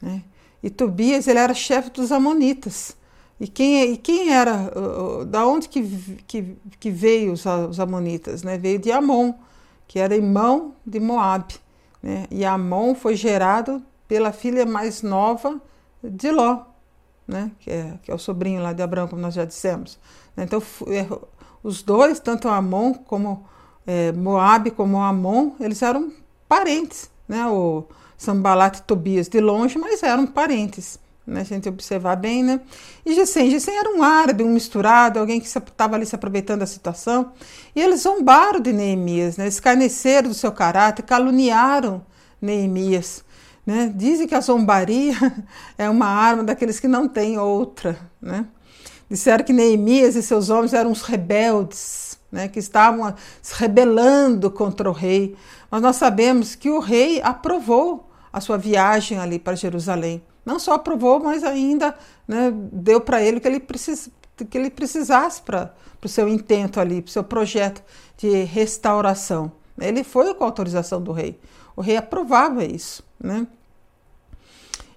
Né? 0.01 0.23
E 0.61 0.69
Tobias 0.69 1.27
ele 1.27 1.39
era 1.39 1.53
chefe 1.53 1.89
dos 1.89 2.11
Amonitas. 2.11 2.97
E 3.39 3.47
quem, 3.47 3.93
e 3.93 3.97
quem 3.97 4.33
era, 4.33 4.71
da 5.27 5.45
onde 5.45 5.69
que, 5.69 5.83
que, 6.25 6.57
que 6.79 6.89
veio 6.89 7.33
os, 7.33 7.45
os 7.45 7.79
amonitas? 7.79 8.41
Né? 8.41 8.57
Veio 8.57 8.79
de 8.79 8.91
Amon, 8.91 9.33
que 9.87 9.99
era 9.99 10.15
irmão 10.15 10.73
de 10.85 10.99
Moab. 10.99 11.53
Né? 12.01 12.25
E 12.31 12.43
Amon 12.43 12.95
foi 12.95 13.15
gerado 13.15 13.83
pela 14.07 14.31
filha 14.31 14.65
mais 14.65 15.03
nova 15.03 15.61
de 16.03 16.31
Ló, 16.31 16.61
né? 17.27 17.51
que, 17.59 17.69
é, 17.69 17.99
que 18.01 18.09
é 18.09 18.15
o 18.15 18.17
sobrinho 18.17 18.61
lá 18.61 18.73
de 18.73 18.81
Abraão, 18.81 19.07
como 19.07 19.21
nós 19.21 19.35
já 19.35 19.45
dissemos. 19.45 19.99
Então, 20.35 20.61
é, 20.87 21.07
os 21.61 21.83
dois, 21.83 22.19
tanto 22.19 22.47
Amon 22.47 22.93
como 22.93 23.45
é, 23.85 24.11
Moabe 24.13 24.71
como 24.71 24.99
Amon, 24.99 25.51
eles 25.59 25.81
eram 25.83 26.11
parentes, 26.47 27.09
né? 27.27 27.45
O 27.47 27.85
Sambalat 28.17 28.77
e 28.77 28.81
Tobias 28.83 29.27
de 29.27 29.39
longe, 29.39 29.77
mas 29.77 30.01
eram 30.03 30.25
parentes, 30.25 30.99
né? 31.25 31.41
A 31.41 31.43
gente 31.43 31.69
observar 31.69 32.15
bem, 32.15 32.43
né? 32.43 32.61
E 33.05 33.13
Gesem, 33.13 33.49
Gesem 33.51 33.77
era 33.77 33.89
um 33.89 34.01
árabe, 34.01 34.43
um 34.43 34.53
misturado, 34.53 35.19
alguém 35.19 35.39
que 35.39 35.47
estava 35.47 35.95
ali 35.95 36.05
se 36.05 36.15
aproveitando 36.15 36.61
da 36.61 36.65
situação. 36.65 37.33
E 37.75 37.81
eles 37.81 38.01
zombaram 38.01 38.59
de 38.59 38.73
Neemias, 38.73 39.37
né? 39.37 39.47
Escarneceram 39.47 40.29
do 40.29 40.33
seu 40.33 40.51
caráter, 40.51 41.03
caluniaram 41.03 42.03
Neemias. 42.41 43.25
Né? 43.67 43.91
Dizem 43.93 44.25
que 44.25 44.33
a 44.33 44.39
zombaria 44.39 45.13
é 45.77 45.89
uma 45.89 46.05
arma 46.07 46.41
daqueles 46.41 46.79
que 46.79 46.87
não 46.87 47.05
têm 47.05 47.37
outra. 47.37 47.99
Né? 48.21 48.45
Disseram 49.09 49.43
que 49.43 49.51
Neemias 49.51 50.15
e 50.15 50.23
seus 50.23 50.49
homens 50.49 50.73
eram 50.73 50.89
os 50.89 51.01
rebeldes, 51.01 52.17
né? 52.31 52.47
que 52.47 52.59
estavam 52.59 53.13
se 53.41 53.53
rebelando 53.55 54.49
contra 54.49 54.89
o 54.89 54.93
rei. 54.93 55.35
Mas 55.69 55.81
nós 55.81 55.95
sabemos 55.97 56.55
que 56.55 56.69
o 56.69 56.79
rei 56.79 57.21
aprovou 57.21 58.09
a 58.31 58.39
sua 58.39 58.57
viagem 58.57 59.17
ali 59.17 59.39
para 59.39 59.55
Jerusalém. 59.55 60.21
Não 60.45 60.59
só 60.59 60.73
aprovou, 60.73 61.19
mas 61.19 61.43
ainda 61.43 61.97
né, 62.27 62.51
deu 62.71 63.01
para 63.01 63.21
ele 63.21 63.37
o 63.37 63.41
que 63.41 63.47
ele, 63.47 63.59
precis, 63.59 64.09
que 64.49 64.57
ele 64.57 64.69
precisasse 64.69 65.41
para 65.41 65.73
o 66.03 66.07
seu 66.07 66.27
intento 66.29 66.79
ali, 66.79 67.01
para 67.01 67.09
o 67.09 67.11
seu 67.11 67.23
projeto 67.23 67.83
de 68.17 68.43
restauração. 68.43 69.51
Ele 69.79 70.03
foi 70.03 70.33
com 70.33 70.43
a 70.43 70.47
autorização 70.47 71.01
do 71.01 71.11
rei. 71.11 71.39
O 71.75 71.81
rei 71.81 71.97
aprovava 71.97 72.63
isso. 72.63 73.03
Né? 73.19 73.45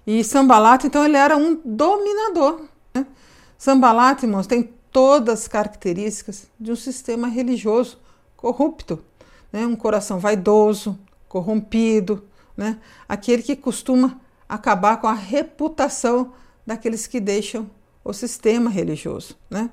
E 0.07 0.23
Sambalat, 0.23 0.85
então, 0.85 1.03
ele 1.03 1.17
era 1.17 1.35
um 1.35 1.59
dominador. 1.65 2.61
Né? 2.93 3.05
Sambalat, 3.57 4.23
irmãos, 4.23 4.47
tem 4.47 4.73
todas 4.91 5.41
as 5.41 5.47
características 5.47 6.47
de 6.59 6.71
um 6.71 6.75
sistema 6.75 7.27
religioso 7.27 7.99
corrupto 8.35 9.03
né? 9.51 9.65
um 9.65 9.75
coração 9.75 10.19
vaidoso, 10.19 10.97
corrompido, 11.27 12.23
né? 12.55 12.79
aquele 13.07 13.43
que 13.43 13.55
costuma 13.55 14.19
acabar 14.47 14.97
com 14.97 15.07
a 15.07 15.13
reputação 15.13 16.33
daqueles 16.65 17.07
que 17.07 17.19
deixam 17.19 17.69
o 18.03 18.13
sistema 18.13 18.69
religioso. 18.69 19.37
Né? 19.49 19.69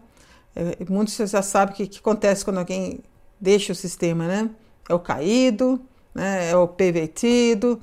É, 0.54 0.85
muitos 0.88 1.16
já 1.16 1.42
sabem 1.42 1.75
o 1.75 1.76
que, 1.76 1.87
que 1.87 1.99
acontece 1.99 2.44
quando 2.44 2.58
alguém 2.58 3.00
deixa 3.40 3.73
o 3.73 3.76
sistema, 3.76 4.26
né? 4.26 4.50
É 4.88 4.94
o 4.94 4.99
caído, 4.99 5.80
né? 6.14 6.50
é 6.50 6.56
o 6.56 6.66
pervertido, 6.66 7.80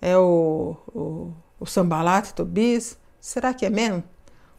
é 0.00 0.16
o, 0.16 0.76
o, 0.94 1.32
o 1.58 1.66
sambalat, 1.66 2.32
Tobias. 2.32 2.98
Será 3.20 3.54
que 3.54 3.64
é 3.64 3.70
mesmo? 3.70 4.02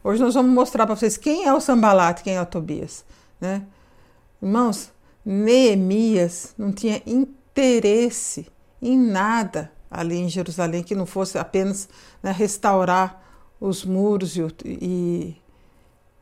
Hoje 0.02 0.22
nós 0.22 0.34
vamos 0.34 0.52
mostrar 0.52 0.86
para 0.86 0.96
vocês 0.96 1.16
quem 1.16 1.44
é 1.46 1.52
o 1.52 1.60
sambalat, 1.60 2.22
quem 2.22 2.36
é 2.36 2.42
o 2.42 2.46
Tobias. 2.46 3.04
Né? 3.40 3.62
Irmãos, 4.42 4.90
Neemias 5.24 6.54
não 6.56 6.72
tinha 6.72 7.02
interesse 7.06 8.46
em 8.80 8.98
nada 8.98 9.70
ali 9.90 10.16
em 10.16 10.28
Jerusalém 10.28 10.82
que 10.82 10.94
não 10.94 11.04
fosse 11.04 11.36
apenas 11.36 11.88
né, 12.22 12.30
restaurar 12.30 13.22
os 13.60 13.84
muros 13.84 14.36
e, 14.36 14.46
e, 14.64 15.36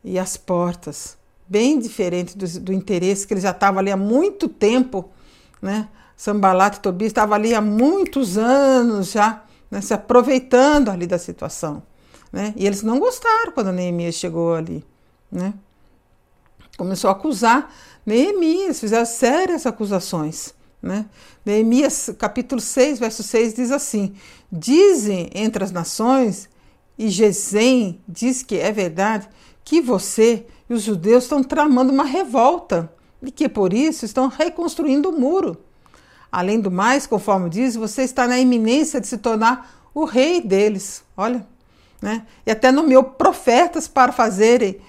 e, 0.03 0.19
as 0.19 0.35
portas. 0.35 1.17
Bem 1.47 1.79
diferente 1.79 2.37
do, 2.37 2.45
do 2.59 2.73
interesse 2.73 3.25
que 3.25 3.33
ele 3.33 3.41
já 3.41 3.51
estava 3.51 3.79
ali 3.79 3.91
há 3.91 3.97
muito 3.97 4.49
tempo, 4.49 5.09
né? 5.61 5.87
Sambalat 6.15 6.75
e 6.75 6.79
Tobias 6.81 7.11
estavam 7.11 7.33
ali 7.33 7.55
há 7.55 7.61
muitos 7.61 8.37
anos 8.37 9.11
já, 9.11 9.41
né, 9.71 9.79
se 9.79 9.93
aproveitando 9.93 10.89
ali 10.89 11.07
da 11.07 11.17
situação. 11.17 11.81
Né? 12.31 12.53
E 12.57 12.67
eles 12.67 12.83
não 12.83 12.99
gostaram 12.99 13.53
quando 13.53 13.71
Neemias 13.71 14.15
chegou 14.15 14.53
ali. 14.53 14.83
Né? 15.31 15.53
Começou 16.77 17.09
a 17.09 17.13
acusar 17.13 17.73
Neemias, 18.05 18.79
fizeram 18.79 19.05
sérias 19.05 19.65
acusações. 19.65 20.53
Né? 20.81 21.05
Neemias, 21.45 22.09
capítulo 22.17 22.61
6, 22.61 22.99
verso 22.99 23.23
6 23.23 23.53
diz 23.53 23.71
assim: 23.71 24.13
Dizem 24.51 25.29
entre 25.33 25.63
as 25.63 25.71
nações, 25.71 26.49
e 26.97 27.09
Gesem 27.09 28.01
diz 28.07 28.43
que 28.43 28.57
é 28.57 28.71
verdade, 28.71 29.27
que 29.63 29.81
você 29.81 30.45
e 30.69 30.73
os 30.73 30.83
judeus 30.83 31.23
estão 31.23 31.43
tramando 31.43 31.91
uma 31.91 32.03
revolta 32.03 32.91
e 33.21 33.31
que 33.31 33.49
por 33.49 33.73
isso 33.73 34.05
estão 34.05 34.27
reconstruindo 34.27 35.09
o 35.09 35.19
muro. 35.19 35.57
Além 36.31 36.59
do 36.59 36.69
mais, 36.69 37.07
conforme 37.07 37.49
diz, 37.49 37.75
você 37.75 38.03
está 38.03 38.27
na 38.27 38.39
iminência 38.39 39.01
de 39.01 39.07
se 39.07 39.17
tornar 39.17 39.89
o 39.93 40.05
rei 40.05 40.41
deles. 40.41 41.03
Olha, 41.17 41.45
né? 42.01 42.25
E 42.45 42.51
até 42.51 42.71
nomeou 42.71 43.03
profetas 43.03 43.87
para 43.87 44.11
fazerem 44.11 44.79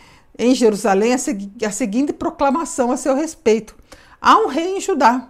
em 0.40 0.54
Jerusalém 0.54 1.12
a, 1.12 1.66
a 1.66 1.70
seguinte 1.70 2.14
proclamação 2.14 2.90
a 2.90 2.96
seu 2.96 3.14
respeito: 3.14 3.76
há 4.20 4.38
um 4.38 4.48
rei 4.48 4.78
em 4.78 4.80
Judá. 4.80 5.28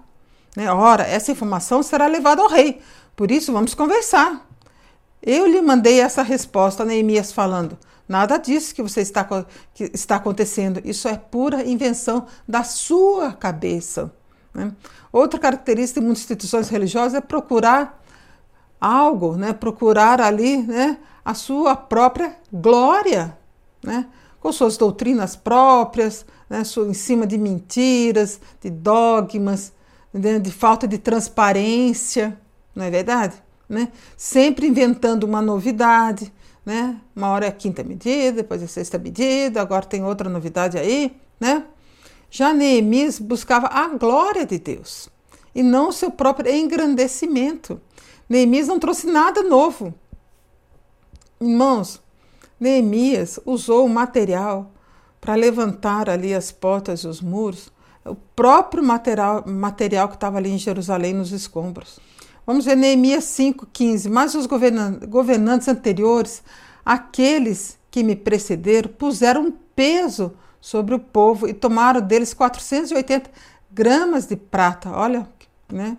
Né? 0.57 0.73
Ora, 0.73 1.03
essa 1.03 1.33
informação 1.33 1.83
será 1.83 2.07
levada 2.07 2.41
ao 2.41 2.49
rei, 2.49 2.81
por 3.17 3.31
isso 3.31 3.53
vamos 3.53 3.75
conversar. 3.75 4.47
Eu 5.21 5.47
lhe 5.47 5.61
mandei 5.61 6.01
essa 6.01 6.23
resposta 6.23 6.85
Neemias 6.85 7.33
falando: 7.33 7.77
nada 8.09 8.39
disso 8.39 8.73
que 8.73 8.83
você 8.83 9.01
está, 9.01 9.27
que 9.75 9.91
está 9.93 10.17
acontecendo, 10.17 10.81
isso 10.85 11.09
é 11.09 11.17
pura 11.17 11.67
invenção 11.67 12.27
da 12.49 12.63
sua 12.63 13.33
cabeça. 13.33 14.13
Né? 14.55 14.73
Outra 15.13 15.41
característica 15.41 16.01
de 16.01 16.07
muitas 16.07 16.23
instituições 16.23 16.69
religiosas 16.69 17.15
é 17.15 17.21
procurar 17.21 18.01
algo, 18.81 19.37
né? 19.37 19.53
procurar 19.53 20.21
ali 20.21 20.59
né? 20.59 20.99
a 21.25 21.35
sua 21.35 21.75
própria 21.75 22.37
glória. 22.53 23.37
Né? 23.83 24.07
Com 24.41 24.51
suas 24.51 24.77
doutrinas 24.77 25.37
próprias, 25.37 26.25
né, 26.49 26.63
em 26.89 26.95
cima 26.95 27.27
de 27.27 27.39
mentiras, 27.39 28.41
de 28.61 28.71
dogmas, 28.71 29.73
né, 30.13 30.39
de 30.39 30.51
falta 30.51 30.89
de 30.89 30.99
transparência, 30.99 32.39
não 32.75 32.85
é 32.85 32.91
verdade? 32.91 33.35
Né? 33.69 33.93
Sempre 34.17 34.67
inventando 34.67 35.25
uma 35.25 35.41
novidade, 35.41 36.33
né? 36.67 37.01
Uma 37.15 37.29
hora 37.29 37.47
é 37.47 37.49
a 37.49 37.53
quinta 37.53 37.85
medida, 37.85 38.39
depois 38.39 38.61
é 38.63 38.65
a 38.65 38.69
sexta 38.69 38.99
medida, 38.99 39.61
agora 39.61 39.87
tem 39.87 40.05
outra 40.05 40.29
novidade 40.29 40.77
aí, 40.77 41.17
né? 41.39 41.65
Já 42.31 42.53
Neemias 42.53 43.19
buscava 43.19 43.69
a 43.69 43.89
glória 43.89 44.45
de 44.45 44.59
Deus 44.59 45.09
e 45.55 45.63
não 45.63 45.89
o 45.89 45.93
seu 45.93 46.11
próprio 46.11 46.53
engrandecimento. 46.53 47.81
Neemias 48.29 48.69
não 48.69 48.79
trouxe 48.79 49.07
nada 49.07 49.43
novo. 49.43 49.95
Irmãos, 51.41 52.01
Neemias 52.61 53.41
usou 53.47 53.87
o 53.87 53.89
material 53.89 54.71
para 55.19 55.35
levantar 55.35 56.11
ali 56.11 56.35
as 56.35 56.53
portas 56.53 57.01
e 57.01 57.09
os 57.09 57.21
muros, 57.23 57.73
o 58.05 58.15
próprio 58.15 58.83
material, 58.85 59.43
material 59.47 60.09
que 60.09 60.15
estava 60.15 60.37
ali 60.37 60.51
em 60.51 60.59
Jerusalém 60.59 61.15
nos 61.15 61.33
escombros. 61.33 61.99
Vamos 62.47 62.65
ver 62.65 62.77
Neemias 62.77 63.25
5,15. 63.25 64.11
Mas 64.11 64.35
os 64.35 64.47
governantes 64.47 65.69
anteriores, 65.69 66.43
aqueles 66.85 67.79
que 67.91 68.03
me 68.03 68.17
precederam, 68.17 68.91
puseram 68.91 69.53
peso 69.75 70.33
sobre 70.61 70.95
o 70.95 70.99
povo 70.99 71.49
e 71.49 71.55
tomaram 71.55 72.01
deles 72.01 72.35
480 72.35 73.31
gramas 73.71 74.27
de 74.27 74.37
prata. 74.37 74.91
Olha, 74.91 75.29
né? 75.71 75.97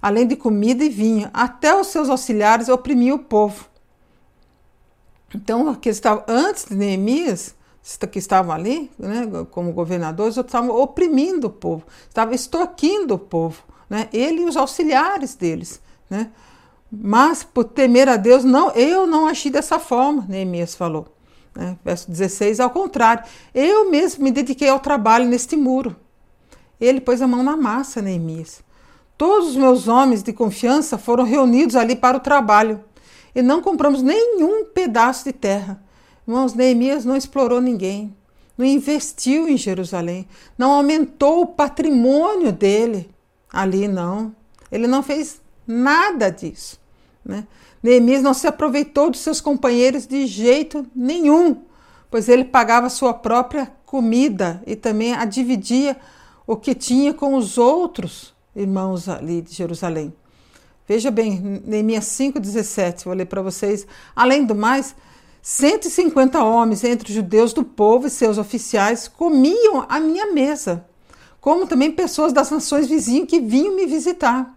Além 0.00 0.26
de 0.26 0.36
comida 0.36 0.84
e 0.84 0.88
vinho. 0.88 1.28
Até 1.32 1.74
os 1.74 1.88
seus 1.88 2.08
auxiliares 2.08 2.68
oprimiam 2.68 3.16
o 3.16 3.20
povo. 3.20 3.69
Então, 5.34 5.74
que 5.74 5.88
estavam, 5.88 6.24
antes 6.26 6.64
de 6.64 6.74
Neemias, 6.74 7.54
que 8.10 8.18
estavam 8.18 8.52
ali, 8.52 8.90
né, 8.98 9.28
como 9.50 9.72
governadores, 9.72 10.36
estavam 10.36 10.70
oprimindo 10.70 11.46
o 11.46 11.50
povo, 11.50 11.84
estavam 12.08 12.34
extorquindo 12.34 13.14
o 13.14 13.18
povo, 13.18 13.62
né, 13.88 14.08
ele 14.12 14.42
e 14.42 14.44
os 14.44 14.56
auxiliares 14.56 15.34
deles. 15.34 15.80
Né. 16.08 16.30
Mas, 16.90 17.44
por 17.44 17.64
temer 17.64 18.08
a 18.08 18.16
Deus, 18.16 18.44
não, 18.44 18.70
eu 18.72 19.06
não 19.06 19.26
agi 19.26 19.50
dessa 19.50 19.78
forma, 19.78 20.24
Neemias 20.28 20.74
falou. 20.74 21.14
Né, 21.54 21.76
verso 21.84 22.10
16, 22.10 22.60
ao 22.60 22.70
contrário, 22.70 23.24
eu 23.54 23.90
mesmo 23.90 24.24
me 24.24 24.30
dediquei 24.30 24.68
ao 24.68 24.80
trabalho 24.80 25.26
neste 25.26 25.56
muro. 25.56 25.96
Ele 26.80 27.00
pôs 27.00 27.22
a 27.22 27.26
mão 27.26 27.42
na 27.42 27.56
massa, 27.56 28.02
Neemias. 28.02 28.62
Todos 29.16 29.50
os 29.50 29.56
meus 29.56 29.86
homens 29.86 30.22
de 30.22 30.32
confiança 30.32 30.96
foram 30.96 31.24
reunidos 31.24 31.76
ali 31.76 31.94
para 31.94 32.16
o 32.16 32.20
trabalho 32.20 32.82
e 33.34 33.42
não 33.42 33.62
compramos 33.62 34.02
nenhum 34.02 34.64
pedaço 34.64 35.24
de 35.24 35.32
terra. 35.32 35.82
Irmãos, 36.26 36.54
Neemias 36.54 37.04
não 37.04 37.16
explorou 37.16 37.60
ninguém, 37.60 38.14
não 38.56 38.64
investiu 38.64 39.48
em 39.48 39.56
Jerusalém, 39.56 40.26
não 40.56 40.72
aumentou 40.72 41.42
o 41.42 41.46
patrimônio 41.46 42.52
dele 42.52 43.10
ali, 43.52 43.88
não. 43.88 44.34
Ele 44.70 44.86
não 44.86 45.02
fez 45.02 45.40
nada 45.66 46.30
disso. 46.30 46.78
Né? 47.24 47.46
Neemias 47.82 48.22
não 48.22 48.34
se 48.34 48.46
aproveitou 48.46 49.10
dos 49.10 49.20
seus 49.20 49.40
companheiros 49.40 50.06
de 50.06 50.26
jeito 50.26 50.86
nenhum, 50.94 51.62
pois 52.10 52.28
ele 52.28 52.44
pagava 52.44 52.88
sua 52.88 53.14
própria 53.14 53.72
comida 53.86 54.62
e 54.66 54.76
também 54.76 55.14
a 55.14 55.24
dividia 55.24 55.96
o 56.46 56.56
que 56.56 56.74
tinha 56.74 57.14
com 57.14 57.34
os 57.34 57.58
outros 57.58 58.34
irmãos 58.54 59.08
ali 59.08 59.40
de 59.40 59.54
Jerusalém. 59.54 60.12
Veja 60.90 61.08
bem, 61.08 61.62
Neemias 61.64 62.06
5,17, 62.06 63.04
vou 63.04 63.14
ler 63.14 63.26
para 63.26 63.40
vocês. 63.40 63.86
Além 64.16 64.44
do 64.44 64.56
mais, 64.56 64.92
150 65.40 66.42
homens 66.42 66.82
entre 66.82 67.10
os 67.10 67.14
judeus 67.14 67.52
do 67.52 67.62
povo 67.62 68.08
e 68.08 68.10
seus 68.10 68.38
oficiais 68.38 69.06
comiam 69.06 69.86
à 69.88 70.00
minha 70.00 70.32
mesa, 70.32 70.84
como 71.40 71.64
também 71.64 71.92
pessoas 71.92 72.32
das 72.32 72.50
nações 72.50 72.88
vizinhas 72.88 73.28
que 73.28 73.38
vinham 73.38 73.76
me 73.76 73.86
visitar. 73.86 74.52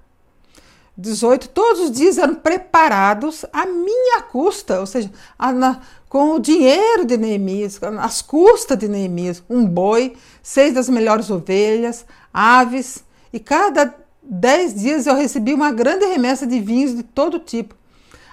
18, 0.98 1.50
todos 1.50 1.82
os 1.82 1.92
dias 1.92 2.18
eram 2.18 2.34
preparados 2.34 3.46
à 3.54 3.68
minha 3.68 4.24
custa, 4.24 4.80
ou 4.80 4.88
seja, 4.88 5.12
a, 5.38 5.54
na, 5.54 5.82
com 6.10 6.34
o 6.34 6.40
dinheiro 6.40 7.06
de 7.06 7.16
Neemias, 7.16 7.80
as 8.00 8.24
custas 8.24 8.80
de 8.80 8.88
Neemias, 8.88 9.44
um 9.48 9.68
boi, 9.68 10.16
seis 10.42 10.74
das 10.74 10.90
melhores 10.90 11.30
ovelhas, 11.30 12.04
aves, 12.34 13.04
e 13.32 13.40
cada 13.40 14.03
dez 14.24 14.74
dias 14.74 15.06
eu 15.06 15.16
recebi 15.16 15.54
uma 15.54 15.72
grande 15.72 16.06
remessa 16.06 16.48
de 16.48 16.60
vinhos 16.60 16.96
de 16.96 17.04
todo 17.04 17.40
tipo. 17.40 17.76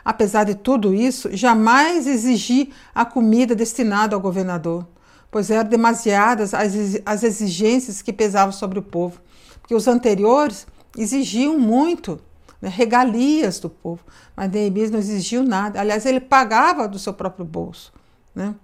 Apesar 0.04 0.44
de 0.44 0.54
tudo 0.54 0.94
isso, 0.94 1.28
jamais 1.36 2.06
exigi 2.06 2.70
a 2.94 3.04
comida 3.04 3.54
destinada 3.54 4.14
ao 4.14 4.20
governador, 4.20 4.86
pois 5.30 5.50
eram 5.50 5.68
demasiadas 5.68 6.52
as 6.54 7.22
exigências 7.22 8.00
que 8.00 8.12
pesavam 8.12 8.52
sobre 8.52 8.78
o 8.78 8.82
povo, 8.82 9.20
porque 9.60 9.74
os 9.74 9.86
anteriores 9.86 10.66
exigiam 10.96 11.58
muito 11.58 12.18
né, 12.60 12.68
regalias 12.68 13.60
do 13.60 13.68
povo. 13.68 14.02
Mas 14.36 14.50
Neemias 14.50 14.90
não 14.90 14.98
exigiu 14.98 15.42
nada. 15.42 15.80
Aliás, 15.80 16.04
ele 16.06 16.20
pagava 16.20 16.88
do 16.88 16.98
seu 16.98 17.12
próprio 17.12 17.44
bolso. 17.44 17.92
Né? 18.34 18.54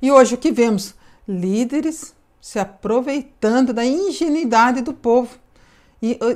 E 0.00 0.10
hoje 0.10 0.34
o 0.34 0.38
que 0.38 0.52
vemos? 0.52 0.94
Líderes 1.26 2.14
se 2.40 2.58
aproveitando 2.58 3.72
da 3.72 3.84
ingenuidade 3.84 4.82
do 4.82 4.92
povo 4.92 5.38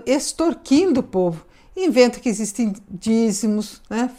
extorquindo 0.07 1.01
o 1.01 1.03
povo. 1.03 1.45
Inventa 1.77 2.21
que 2.21 2.29
existem 2.29 2.75
dízimos, 2.89 3.83
né? 3.91 4.11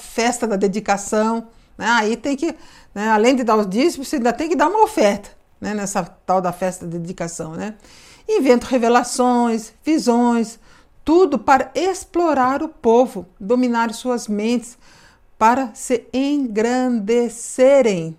festa 0.00 0.46
da 0.46 0.56
dedicação. 0.56 1.48
Né? 1.76 1.86
Aí 1.86 2.16
tem 2.16 2.36
que, 2.36 2.54
né? 2.94 3.10
além 3.10 3.36
de 3.36 3.44
dar 3.44 3.56
os 3.56 3.68
dízimos, 3.68 4.08
você 4.08 4.16
ainda 4.16 4.32
tem 4.32 4.48
que 4.48 4.56
dar 4.56 4.68
uma 4.68 4.82
oferta 4.82 5.30
né? 5.60 5.74
nessa 5.74 6.02
tal 6.04 6.40
da 6.40 6.52
festa 6.52 6.86
da 6.86 6.96
dedicação. 6.96 7.52
Né? 7.52 7.74
Inventa 8.28 8.66
revelações, 8.66 9.74
visões, 9.84 10.58
tudo 11.04 11.38
para 11.38 11.70
explorar 11.74 12.62
o 12.62 12.68
povo, 12.68 13.26
dominar 13.38 13.92
suas 13.92 14.28
mentes, 14.28 14.78
para 15.36 15.74
se 15.74 16.06
engrandecerem, 16.12 18.16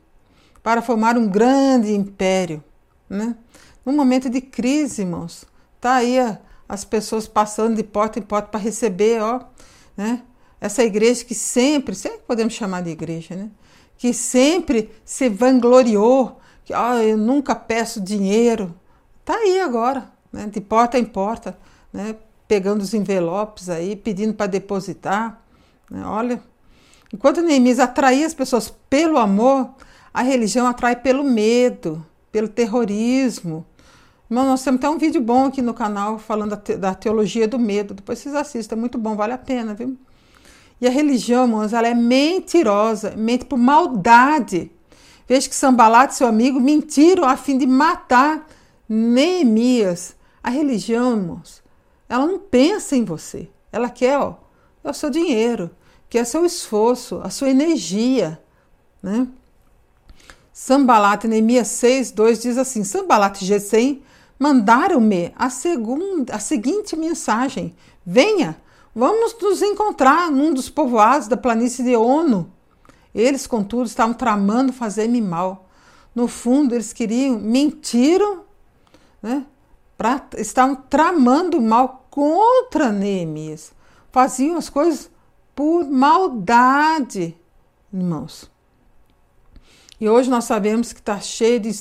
para 0.61 0.81
formar 0.81 1.17
um 1.17 1.25
grande 1.27 1.93
império. 1.93 2.61
Né? 3.09 3.35
Num 3.85 3.95
momento 3.95 4.29
de 4.29 4.41
crise, 4.41 5.03
irmãos, 5.03 5.45
tá 5.79 5.93
aí 5.95 6.17
as 6.73 6.83
pessoas 6.83 7.27
passando 7.27 7.75
de 7.75 7.83
porta 7.83 8.17
em 8.17 8.23
porta 8.23 8.47
para 8.47 8.59
receber, 8.59 9.21
ó, 9.21 9.41
né? 9.95 10.23
Essa 10.59 10.83
igreja 10.83 11.23
que 11.23 11.35
sempre, 11.35 11.93
sempre 11.93 12.21
podemos 12.25 12.53
chamar 12.53 12.81
de 12.81 12.89
igreja, 12.89 13.35
né? 13.35 13.51
Que 13.95 14.11
sempre 14.11 14.89
se 15.05 15.29
vangloriou, 15.29 16.39
que 16.65 16.73
ó, 16.73 16.95
eu 16.95 17.15
nunca 17.15 17.53
peço 17.53 18.01
dinheiro. 18.01 18.73
Tá 19.23 19.35
aí 19.35 19.59
agora, 19.59 20.11
né? 20.31 20.47
De 20.47 20.59
porta 20.59 20.97
em 20.97 21.05
porta, 21.05 21.55
né? 21.91 22.15
pegando 22.47 22.81
os 22.81 22.93
envelopes 22.95 23.69
aí, 23.69 23.95
pedindo 23.95 24.33
para 24.33 24.47
depositar. 24.47 25.41
Né? 25.91 26.03
Olha, 26.03 26.41
enquanto 27.13 27.41
Neemias 27.41 27.79
atraía 27.79 28.25
as 28.25 28.33
pessoas 28.33 28.73
pelo 28.89 29.19
amor, 29.19 29.69
a 30.11 30.23
religião 30.23 30.65
atrai 30.65 30.95
pelo 30.95 31.23
medo, 31.23 32.03
pelo 32.31 32.47
terrorismo. 32.47 33.63
Irmão, 34.33 34.47
nós 34.47 34.63
temos 34.63 34.79
até 34.79 34.89
um 34.89 34.97
vídeo 34.97 35.21
bom 35.21 35.45
aqui 35.45 35.61
no 35.61 35.75
canal 35.75 36.17
falando 36.17 36.55
da 36.55 36.95
teologia 36.95 37.47
do 37.47 37.59
medo. 37.59 37.93
Depois 37.93 38.17
vocês 38.17 38.33
assistam, 38.33 38.75
é 38.75 38.79
muito 38.79 38.97
bom, 38.97 39.15
vale 39.15 39.31
a 39.31 39.37
pena, 39.37 39.75
viu? 39.75 39.95
E 40.81 40.87
a 40.87 40.89
religião, 40.89 41.43
irmãos, 41.43 41.71
ela 41.71 41.87
é 41.87 41.93
mentirosa, 41.93 43.13
mente 43.15 43.45
por 43.45 43.59
maldade. 43.59 44.71
Veja 45.27 45.47
que 45.47 45.53
Sambalat 45.53 46.13
seu 46.13 46.25
amigo 46.25 46.59
mentiram 46.59 47.25
a 47.25 47.37
fim 47.37 47.59
de 47.59 47.67
matar 47.67 48.47
Neemias. 48.89 50.15
A 50.41 50.49
religião, 50.49 51.15
irmãos, 51.15 51.61
ela 52.09 52.25
não 52.25 52.39
pensa 52.39 52.95
em 52.95 53.05
você. 53.05 53.47
Ela 53.71 53.87
quer 53.87 54.17
ó, 54.17 54.37
é 54.83 54.89
o 54.89 54.93
seu 54.95 55.11
dinheiro, 55.11 55.69
quer 56.09 56.25
seu 56.25 56.43
esforço, 56.43 57.21
a 57.23 57.29
sua 57.29 57.51
energia. 57.51 58.41
Né? 58.99 59.27
Sambalat, 60.51 61.25
Neemias 61.25 61.67
6, 61.67 62.09
2 62.09 62.41
diz 62.41 62.57
assim: 62.57 62.83
Sambalat 62.83 63.39
e 63.39 63.45
Gesem 63.45 64.01
mandaram-me 64.43 65.31
a, 65.37 65.49
segunda, 65.49 66.35
a 66.35 66.39
seguinte 66.39 66.97
mensagem: 66.97 67.73
Venha, 68.05 68.57
vamos 68.93 69.33
nos 69.41 69.61
encontrar 69.61 70.29
num 70.29 70.53
dos 70.53 70.69
povoados 70.69 71.29
da 71.29 71.37
planície 71.37 71.81
de 71.81 71.95
Ono. 71.95 72.51
Eles, 73.15 73.47
contudo, 73.47 73.85
estavam 73.85 74.13
tramando 74.13 74.73
fazer-me 74.73 75.21
mal. 75.21 75.69
No 76.13 76.27
fundo, 76.27 76.75
eles 76.75 76.91
queriam, 76.91 77.39
mentiram, 77.39 78.41
né? 79.21 79.45
Pra, 79.97 80.21
estavam 80.37 80.75
tramando 80.75 81.61
mal 81.61 82.05
contra 82.09 82.91
Neemias. 82.91 83.71
Faziam 84.11 84.57
as 84.57 84.69
coisas 84.69 85.09
por 85.55 85.85
maldade, 85.85 87.37
irmãos. 87.93 88.51
E 89.99 90.09
hoje 90.09 90.29
nós 90.29 90.45
sabemos 90.45 90.91
que 90.91 90.99
está 90.99 91.19
cheio 91.19 91.59
de 91.59 91.71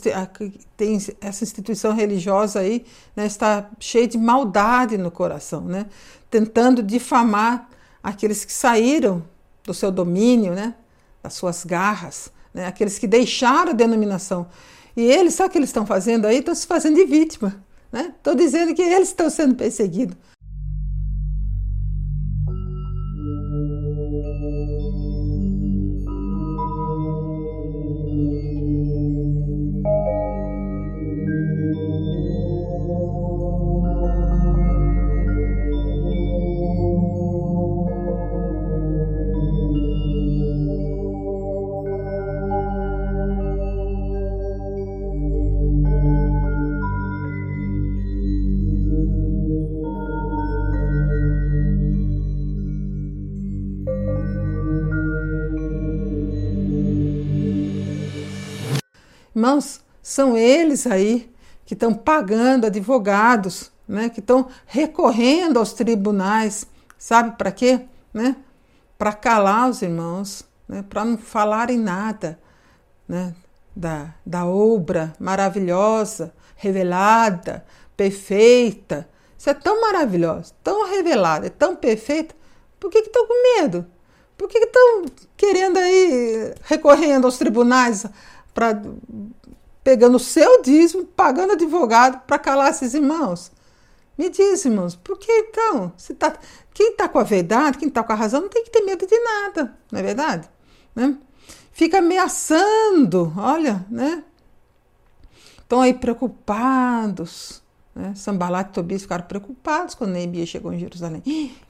tem 0.77 0.99
essa 1.21 1.45
instituição 1.45 1.93
religiosa 1.93 2.61
aí, 2.61 2.85
né, 3.17 3.27
está 3.27 3.69
cheia 3.81 4.07
de 4.07 4.19
maldade 4.19 4.97
no 4.97 5.11
coração, 5.11 5.63
né, 5.63 5.87
tentando 6.31 6.83
difamar 6.83 7.69
aqueles 8.03 8.45
que 8.45 8.53
saíram 8.53 9.25
do 9.65 9.73
seu 9.73 9.91
domínio, 9.91 10.55
né, 10.55 10.75
das 11.23 11.35
suas 11.35 11.65
garras, 11.65 12.31
né, 12.53 12.67
aqueles 12.67 12.99
que 12.99 13.07
deixaram 13.07 13.71
a 13.71 13.75
denominação. 13.75 14.47
E 14.97 15.03
eles, 15.03 15.35
sabe 15.35 15.49
o 15.49 15.53
que 15.53 15.59
eles 15.59 15.71
estão 15.71 15.87
fazendo 15.87 16.27
aí? 16.27 16.39
Estão 16.39 16.55
se 16.55 16.67
fazendo 16.67 16.97
de 16.97 17.07
vítima. 17.07 17.63
Né? 17.91 18.15
dizendo 18.35 18.75
que 18.75 18.81
eles 18.81 19.09
estão 19.09 19.29
sendo 19.29 19.55
perseguidos. 19.55 20.17
Irmãos, 59.43 59.81
são 60.01 60.39
eles 60.39 60.87
aí 60.87 61.29
que 61.67 61.75
estão 61.75 61.93
pagando 61.93 62.65
advogados, 62.65 63.73
né, 63.89 64.09
que 64.09 64.21
estão 64.21 64.47
recorrendo 64.67 65.59
aos 65.59 65.73
tribunais, 65.73 66.65
sabe 66.97 67.37
para 67.37 67.51
quê? 67.51 67.81
Né? 68.15 68.37
Para 68.97 69.13
calar 69.13 69.69
os 69.69 69.83
irmãos, 69.83 70.45
né, 70.69 70.85
para 70.89 71.05
não 71.05 71.19
falarem 71.19 71.77
nada 71.77 72.39
né, 73.09 73.35
da, 73.75 74.15
da 74.25 74.47
obra 74.47 75.13
maravilhosa, 75.19 76.33
revelada, 76.55 77.65
perfeita. 77.97 79.09
Isso 79.37 79.51
é 79.51 79.55
tão 79.55 79.81
maravilhoso, 79.81 80.55
tão 80.63 80.89
revelada, 80.89 81.49
é 81.49 81.51
tão 81.51 81.75
perfeita. 81.75 82.33
Por 82.79 82.93
que 82.93 82.99
estão 82.99 83.27
com 83.27 83.61
medo? 83.61 83.85
Por 84.39 84.49
que 84.49 84.59
estão 84.59 85.05
querendo 85.37 85.79
aí, 85.79 86.55
recorrendo 86.63 87.25
aos 87.25 87.39
tribunais 87.39 88.07
para 88.55 88.81
pegando 89.83 90.17
o 90.17 90.21
seu 90.21 90.63
dízimo, 90.63 91.05
pagando 91.05 91.53
advogado 91.53 92.23
para 92.27 92.39
calar 92.39 92.71
esses 92.71 92.95
irmãos? 92.95 93.51
Me 94.17 94.29
diz, 94.29 94.65
irmãos, 94.65 94.95
por 94.95 95.19
que 95.19 95.33
então? 95.33 95.93
Se 95.97 96.15
tá, 96.15 96.35
quem 96.73 96.93
está 96.93 97.09
com 97.09 97.19
a 97.19 97.25
verdade, 97.25 97.79
quem 97.79 97.89
está 97.89 98.03
com 98.03 98.13
a 98.13 98.17
razão, 98.17 98.43
não 98.43 98.49
tem 98.49 98.63
que 98.63 98.71
ter 98.71 98.83
medo 98.83 99.07
de 99.07 99.19
nada, 99.19 99.77
não 99.91 99.99
é 99.99 100.03
verdade? 100.03 100.49
Né? 100.95 101.17
Fica 101.73 101.99
ameaçando, 101.99 103.33
olha, 103.37 103.85
né? 103.91 104.23
Estão 105.59 105.81
aí 105.81 105.95
preocupados. 105.95 107.63
Né? 107.95 108.15
Sambalat 108.15 108.69
e 108.69 108.73
Tobias 108.73 109.03
ficaram 109.03 109.25
preocupados 109.25 109.95
quando 109.95 110.13
Neemias 110.13 110.49
chegou 110.49 110.73
em 110.73 110.79
Jerusalém. 110.79 111.23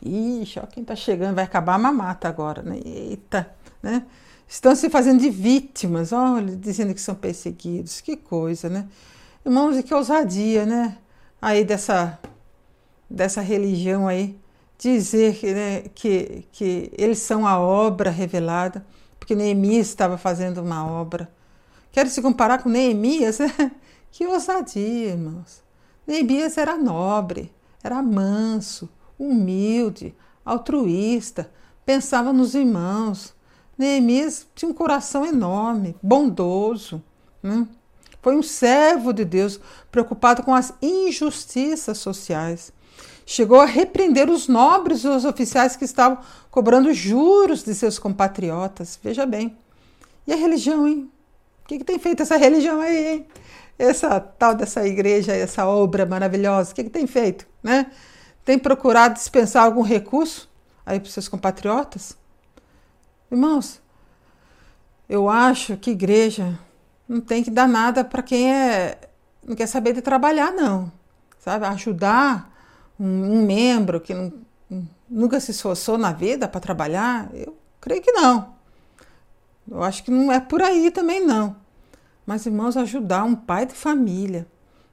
Ixi, 0.03 0.59
ó, 0.59 0.67
quem 0.67 0.83
está 0.83 0.97
chegando 0.97 1.37
vai 1.37 1.45
acabar 1.45 1.75
a 1.75 1.79
mamata 1.79 2.29
agora, 2.29 2.63
né? 2.63 2.81
Eita, 2.85 3.55
né? 3.83 4.05
Estão 4.53 4.77
se 4.77 4.91
fazendo 4.91 5.19
de 5.19 5.31
vítimas, 5.31 6.13
olha, 6.13 6.55
dizendo 6.55 6.93
que 6.93 7.01
são 7.01 7.15
perseguidos. 7.15 8.03
Que 8.03 8.19
coisa, 8.19 8.69
né? 8.69 8.87
Irmãos, 9.47 9.79
e 9.79 9.83
que 9.83 9.95
ousadia, 9.95 10.67
né? 10.67 10.99
Aí 11.41 11.65
dessa, 11.65 12.19
dessa 13.09 13.41
religião 13.41 14.07
aí, 14.07 14.39
dizer 14.77 15.37
que, 15.37 15.55
né, 15.55 15.81
que, 15.95 16.45
que 16.53 16.93
eles 16.99 17.19
são 17.21 17.47
a 17.47 17.59
obra 17.59 18.11
revelada, 18.11 18.85
porque 19.19 19.35
Neemias 19.35 19.87
estava 19.87 20.19
fazendo 20.19 20.61
uma 20.61 20.87
obra. 20.87 21.33
Quero 21.91 22.11
se 22.11 22.21
comparar 22.21 22.63
com 22.63 22.69
Neemias? 22.69 23.39
que 24.13 24.27
ousadia, 24.27 25.13
irmãos. 25.13 25.63
Neemias 26.07 26.59
era 26.59 26.77
nobre, 26.77 27.51
era 27.83 28.03
manso, 28.03 28.87
humilde, 29.19 30.15
altruísta, 30.45 31.51
pensava 31.87 32.35
nos 32.35 32.55
irmãos. 32.55 33.35
Neemias 33.77 34.47
tinha 34.55 34.71
um 34.71 34.75
coração 34.75 35.25
enorme, 35.25 35.97
bondoso. 36.03 37.03
Né? 37.43 37.67
Foi 38.23 38.37
um 38.37 38.43
servo 38.43 39.13
de 39.13 39.25
Deus, 39.25 39.59
preocupado 39.91 40.43
com 40.43 40.55
as 40.55 40.73
injustiças 40.81 41.99
sociais. 41.99 42.73
Chegou 43.27 43.61
a 43.61 43.65
repreender 43.67 44.31
os 44.31 44.47
nobres 44.49 45.05
e 45.05 45.09
os 45.09 45.25
oficiais 45.25 45.77
que 45.77 45.85
estavam 45.85 46.19
cobrando 46.51 46.93
juros 46.93 47.63
de 47.63 47.75
seus 47.75 47.99
compatriotas. 47.99 48.99
Veja 49.03 49.25
bem. 49.27 49.57
E 50.27 50.33
a 50.33 50.37
religião, 50.37 50.87
hein? 50.87 51.11
O 51.65 51.69
que, 51.69 51.79
que 51.79 51.85
tem 51.85 51.99
feito 51.99 52.23
essa 52.23 52.37
religião 52.37 52.81
aí, 52.81 53.07
hein? 53.07 53.27
Essa 53.79 54.21
tal 54.21 54.55
dessa 54.55 54.87
igreja, 54.87 55.33
essa 55.33 55.67
obra 55.67 56.05
maravilhosa, 56.05 56.73
o 56.73 56.75
que, 56.75 56.85
que 56.85 56.91
tem 56.91 57.07
feito, 57.07 57.47
né? 57.63 57.91
Tem 58.45 58.59
procurado 58.59 59.15
dispensar 59.15 59.65
algum 59.65 59.83
recurso 59.83 60.49
aí 60.85 61.01
para 61.01 61.07
os 61.07 61.13
seus 61.13 61.29
compatriotas? 61.29 62.17
Irmãos, 63.33 63.81
eu 65.09 65.27
acho 65.27 65.79
que 65.79 65.91
igreja 65.91 66.59
não 67.09 67.19
tem 67.19 67.43
que 67.43 67.51
dar 67.51 67.67
nada 67.67 68.05
para 68.05 68.23
quem 68.23 68.53
é, 68.53 68.99
não 69.43 69.57
quer 69.57 69.67
saber 69.67 69.95
de 69.95 70.03
trabalhar, 70.03 70.53
não. 70.53 70.93
Sabe? 71.39 71.65
Ajudar 71.65 72.55
um, 73.01 73.39
um 73.39 73.47
membro 73.47 74.03
que 74.03 74.13
não, 74.13 74.31
nunca 75.09 75.41
se 75.41 75.51
esforçou 75.51 75.97
na 75.97 76.13
vida 76.13 76.47
para 76.47 76.61
trabalhar, 76.61 77.31
eu 77.33 77.57
creio 77.81 78.03
que 78.03 78.13
não. 78.13 78.55
Eu 79.67 79.83
acho 79.83 80.05
que 80.05 80.11
não 80.11 80.31
é 80.31 80.39
por 80.39 80.61
aí 80.61 80.91
também, 80.91 81.25
não. 81.25 81.57
Mas, 82.27 82.45
irmãos, 82.45 82.77
ajudar 82.77 83.25
um 83.25 83.35
pai 83.35 83.65
de 83.65 83.73
família 83.73 84.47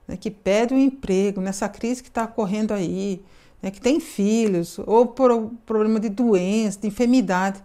né, 0.07 0.15
que 0.15 0.31
pede 0.31 0.73
um 0.73 0.79
emprego 0.79 1.41
nessa 1.41 1.67
crise 1.67 2.01
que 2.01 2.07
está 2.07 2.23
ocorrendo 2.23 2.73
aí, 2.73 3.21
né, 3.61 3.69
que 3.69 3.81
tem 3.81 3.99
filhos, 3.99 4.79
ou 4.79 5.07
por 5.07 5.51
problema 5.65 5.99
de 5.99 6.07
doença, 6.07 6.79
de 6.79 6.87
enfermidade, 6.87 7.61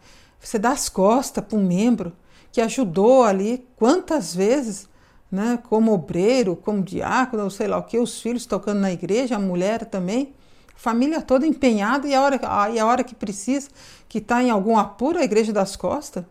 você 0.48 0.58
dá 0.58 0.70
as 0.70 0.88
costas 0.88 1.44
para 1.44 1.58
um 1.58 1.64
membro 1.64 2.12
que 2.52 2.60
ajudou 2.60 3.24
ali 3.24 3.66
quantas 3.76 4.34
vezes, 4.34 4.88
né, 5.30 5.58
como 5.68 5.92
obreiro, 5.92 6.54
como 6.54 6.82
diácono, 6.82 7.50
sei 7.50 7.66
lá 7.66 7.78
o 7.78 7.82
que, 7.82 7.98
os 7.98 8.20
filhos 8.20 8.46
tocando 8.46 8.80
na 8.80 8.92
igreja, 8.92 9.36
a 9.36 9.40
mulher 9.40 9.86
também, 9.86 10.34
família 10.76 11.20
toda 11.20 11.46
empenhada 11.46 12.06
e 12.06 12.14
a 12.14 12.22
hora, 12.22 12.40
e 12.72 12.78
a 12.78 12.86
hora 12.86 13.02
que 13.02 13.14
precisa, 13.14 13.68
que 14.08 14.18
está 14.18 14.42
em 14.42 14.50
algum 14.50 14.78
apuro, 14.78 15.18
a 15.18 15.24
igreja 15.24 15.52
das 15.52 15.74
costas. 15.76 16.24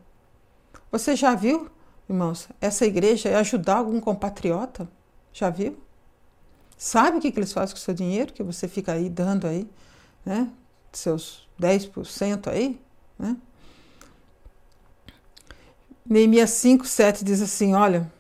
Você 0.92 1.16
já 1.16 1.34
viu, 1.36 1.70
irmãos, 2.08 2.48
essa 2.62 2.86
igreja 2.86 3.30
é 3.30 3.36
ajudar 3.36 3.78
algum 3.78 4.00
compatriota? 4.00 4.88
Já 5.34 5.50
viu? 5.50 5.78
Sabe 6.78 7.18
o 7.18 7.22
que, 7.22 7.32
que 7.32 7.40
eles 7.40 7.52
fazem 7.52 7.74
com 7.74 7.80
o 7.80 7.84
seu 7.84 7.94
dinheiro 7.94 8.32
que 8.32 8.44
você 8.44 8.68
fica 8.68 8.94
aí 8.94 9.10
dando 9.10 9.48
aí, 9.48 9.68
né? 10.24 10.50
Seus 10.92 11.48
10% 11.60 12.48
aí, 12.48 12.80
né? 13.18 13.36
Neemias 16.06 16.50
5, 16.52 16.86
7 16.86 17.24
diz 17.24 17.42
assim: 17.42 17.74
Olha, 17.74 18.12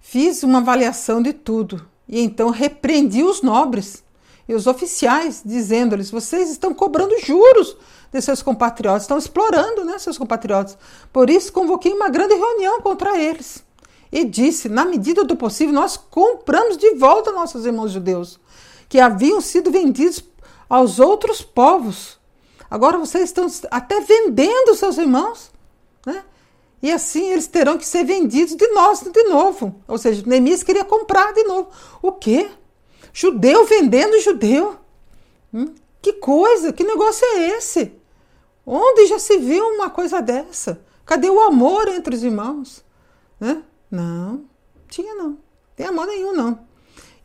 fiz 0.00 0.42
uma 0.42 0.58
avaliação 0.58 1.22
de 1.22 1.32
tudo 1.32 1.86
e 2.08 2.20
então 2.20 2.50
repreendi 2.50 3.22
os 3.22 3.42
nobres 3.42 4.02
e 4.48 4.54
os 4.54 4.66
oficiais, 4.66 5.42
dizendo-lhes: 5.44 6.10
Vocês 6.10 6.50
estão 6.50 6.72
cobrando 6.72 7.18
juros 7.20 7.76
de 8.12 8.20
seus 8.20 8.42
compatriotas, 8.42 9.02
estão 9.02 9.18
explorando 9.18 9.84
né, 9.84 9.98
seus 9.98 10.18
compatriotas. 10.18 10.76
Por 11.12 11.30
isso, 11.30 11.52
convoquei 11.52 11.92
uma 11.92 12.08
grande 12.08 12.34
reunião 12.34 12.80
contra 12.80 13.18
eles 13.18 13.64
e 14.12 14.24
disse: 14.24 14.68
na 14.68 14.84
medida 14.84 15.24
do 15.24 15.36
possível, 15.36 15.74
nós 15.74 15.96
compramos 15.96 16.76
de 16.76 16.94
volta 16.94 17.32
nossos 17.32 17.64
irmãos 17.64 17.92
judeus, 17.92 18.38
que 18.88 19.00
haviam 19.00 19.40
sido 19.40 19.70
vendidos 19.70 20.22
aos 20.68 20.98
outros 20.98 21.42
povos. 21.42 22.18
Agora 22.70 22.98
vocês 22.98 23.24
estão 23.24 23.46
até 23.70 24.00
vendendo 24.00 24.74
seus 24.74 24.98
irmãos, 24.98 25.50
né? 26.06 26.24
E 26.82 26.90
assim 26.90 27.30
eles 27.30 27.46
terão 27.46 27.78
que 27.78 27.86
ser 27.86 28.04
vendidos 28.04 28.56
de 28.56 28.66
nós 28.68 29.00
de 29.00 29.22
novo. 29.24 29.80
Ou 29.86 29.96
seja, 29.96 30.24
Neemias 30.26 30.64
queria 30.64 30.84
comprar 30.84 31.32
de 31.32 31.44
novo. 31.44 31.70
O 32.02 32.10
quê? 32.10 32.50
Judeu 33.12 33.64
vendendo 33.64 34.20
judeu? 34.20 34.76
Hum? 35.54 35.74
Que 36.00 36.14
coisa, 36.14 36.72
que 36.72 36.82
negócio 36.82 37.24
é 37.24 37.50
esse? 37.50 37.92
Onde 38.66 39.06
já 39.06 39.18
se 39.18 39.38
viu 39.38 39.64
uma 39.64 39.90
coisa 39.90 40.20
dessa? 40.20 40.84
Cadê 41.06 41.30
o 41.30 41.40
amor 41.40 41.86
entre 41.88 42.14
os 42.14 42.24
irmãos? 42.24 42.84
Né? 43.38 43.62
Não, 43.90 44.44
tinha 44.88 45.14
não. 45.14 45.38
Tem 45.76 45.86
amor 45.86 46.06
nenhum, 46.06 46.34
não. 46.34 46.66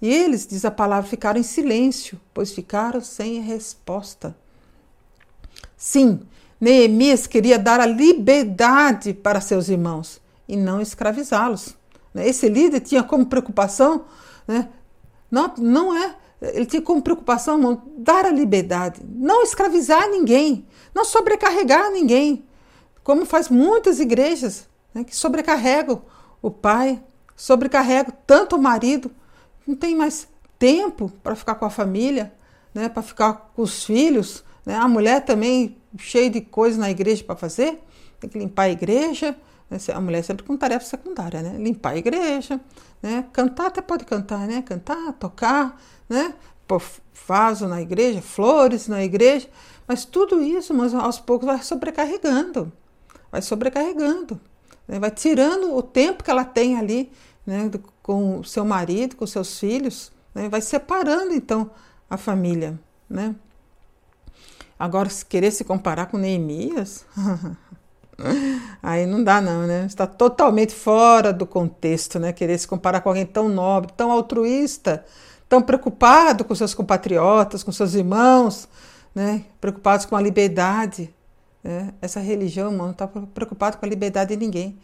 E 0.01 0.13
eles, 0.13 0.45
diz 0.45 0.63
a 0.65 0.71
palavra, 0.71 1.09
ficaram 1.09 1.39
em 1.39 1.43
silêncio, 1.43 2.19
pois 2.33 2.51
ficaram 2.51 3.01
sem 3.01 3.39
resposta. 3.41 4.37
Sim, 5.75 6.21
Neemias 6.59 7.27
queria 7.27 7.59
dar 7.59 7.79
a 7.79 7.85
liberdade 7.85 9.13
para 9.13 9.41
seus 9.41 9.69
irmãos 9.69 10.19
e 10.47 10.55
não 10.55 10.81
escravizá-los. 10.81 11.75
Né? 12.13 12.27
Esse 12.27 12.49
líder 12.49 12.79
tinha 12.79 13.03
como 13.03 13.25
preocupação, 13.25 14.05
né? 14.47 14.69
não, 15.29 15.53
não 15.57 15.95
é, 15.95 16.15
ele 16.41 16.65
tinha 16.65 16.81
como 16.81 17.01
preocupação 17.01 17.57
irmão, 17.57 17.81
dar 17.97 18.25
a 18.25 18.31
liberdade, 18.31 19.01
não 19.07 19.43
escravizar 19.43 20.09
ninguém, 20.09 20.65
não 20.93 21.05
sobrecarregar 21.05 21.91
ninguém, 21.91 22.45
como 23.03 23.25
faz 23.25 23.49
muitas 23.49 23.99
igrejas 23.99 24.67
né, 24.93 25.03
que 25.03 25.15
sobrecarregam 25.15 26.01
o 26.41 26.51
pai, 26.51 27.01
sobrecarrega 27.35 28.11
tanto 28.25 28.55
o 28.55 28.61
marido, 28.61 29.11
não 29.65 29.75
tem 29.75 29.95
mais 29.95 30.27
tempo 30.57 31.11
para 31.23 31.35
ficar 31.35 31.55
com 31.55 31.65
a 31.65 31.69
família, 31.69 32.33
né, 32.73 32.89
para 32.89 33.01
ficar 33.01 33.51
com 33.55 33.61
os 33.61 33.85
filhos. 33.85 34.43
Né? 34.65 34.75
A 34.75 34.87
mulher 34.87 35.23
também 35.23 35.77
cheia 35.97 36.29
de 36.29 36.41
coisas 36.41 36.77
na 36.77 36.89
igreja 36.89 37.23
para 37.23 37.35
fazer, 37.35 37.81
tem 38.19 38.29
que 38.29 38.37
limpar 38.37 38.63
a 38.63 38.69
igreja. 38.69 39.35
Né? 39.69 39.77
A 39.93 40.01
mulher 40.01 40.23
sempre 40.23 40.45
com 40.45 40.55
tarefa 40.55 40.85
secundária, 40.85 41.41
né? 41.41 41.57
Limpar 41.57 41.91
a 41.91 41.97
igreja, 41.97 42.59
né? 43.01 43.25
Cantar 43.33 43.67
até 43.67 43.81
pode 43.81 44.05
cantar, 44.05 44.47
né? 44.47 44.61
Cantar, 44.61 45.13
tocar, 45.13 45.81
né? 46.07 46.33
Pôr 46.67 46.81
vaso 47.27 47.67
na 47.67 47.81
igreja, 47.81 48.21
flores 48.21 48.87
na 48.87 49.03
igreja, 49.03 49.49
mas 49.87 50.05
tudo 50.05 50.41
isso, 50.41 50.73
mas 50.73 50.93
aos 50.93 51.19
poucos 51.19 51.45
vai 51.45 51.61
sobrecarregando, 51.61 52.71
vai 53.31 53.41
sobrecarregando 53.41 54.39
né? 54.87 54.99
vai 54.99 55.11
tirando 55.11 55.75
o 55.75 55.83
tempo 55.83 56.23
que 56.23 56.31
ela 56.31 56.45
tem 56.45 56.77
ali 56.77 57.11
né, 57.45 57.69
com 58.01 58.39
o 58.39 58.43
seu 58.43 58.63
marido, 58.63 59.15
com 59.15 59.27
seus 59.27 59.59
filhos, 59.59 60.11
né? 60.33 60.47
vai 60.47 60.61
separando 60.61 61.33
então 61.33 61.69
a 62.09 62.17
família. 62.17 62.79
Né? 63.09 63.35
Agora, 64.79 65.09
se 65.09 65.25
querer 65.25 65.51
se 65.51 65.63
comparar 65.63 66.05
com 66.05 66.17
Neemias, 66.17 67.05
aí 68.81 69.05
não 69.05 69.23
dá 69.23 69.41
não, 69.41 69.65
né? 69.65 69.85
Está 69.85 70.05
totalmente 70.05 70.73
fora 70.73 71.33
do 71.33 71.47
contexto, 71.47 72.19
né? 72.19 72.31
Querer 72.31 72.57
se 72.59 72.67
comparar 72.67 73.01
com 73.01 73.09
alguém 73.09 73.25
tão 73.25 73.49
nobre, 73.49 73.91
tão 73.97 74.11
altruísta, 74.11 75.03
tão 75.49 75.61
preocupado 75.61 76.43
com 76.43 76.53
seus 76.53 76.75
compatriotas, 76.75 77.63
com 77.63 77.71
seus 77.71 77.95
irmãos, 77.95 78.67
né? 79.15 79.45
Preocupados 79.59 80.05
com 80.05 80.15
a 80.15 80.21
liberdade, 80.21 81.13
é, 81.63 81.87
essa 81.99 82.19
religião, 82.19 82.71
não 82.71 82.91
está 82.91 83.07
preocupado 83.07 83.77
com 83.77 83.85
a 83.85 83.89
liberdade 83.89 84.35
de 84.35 84.45
ninguém. 84.45 84.77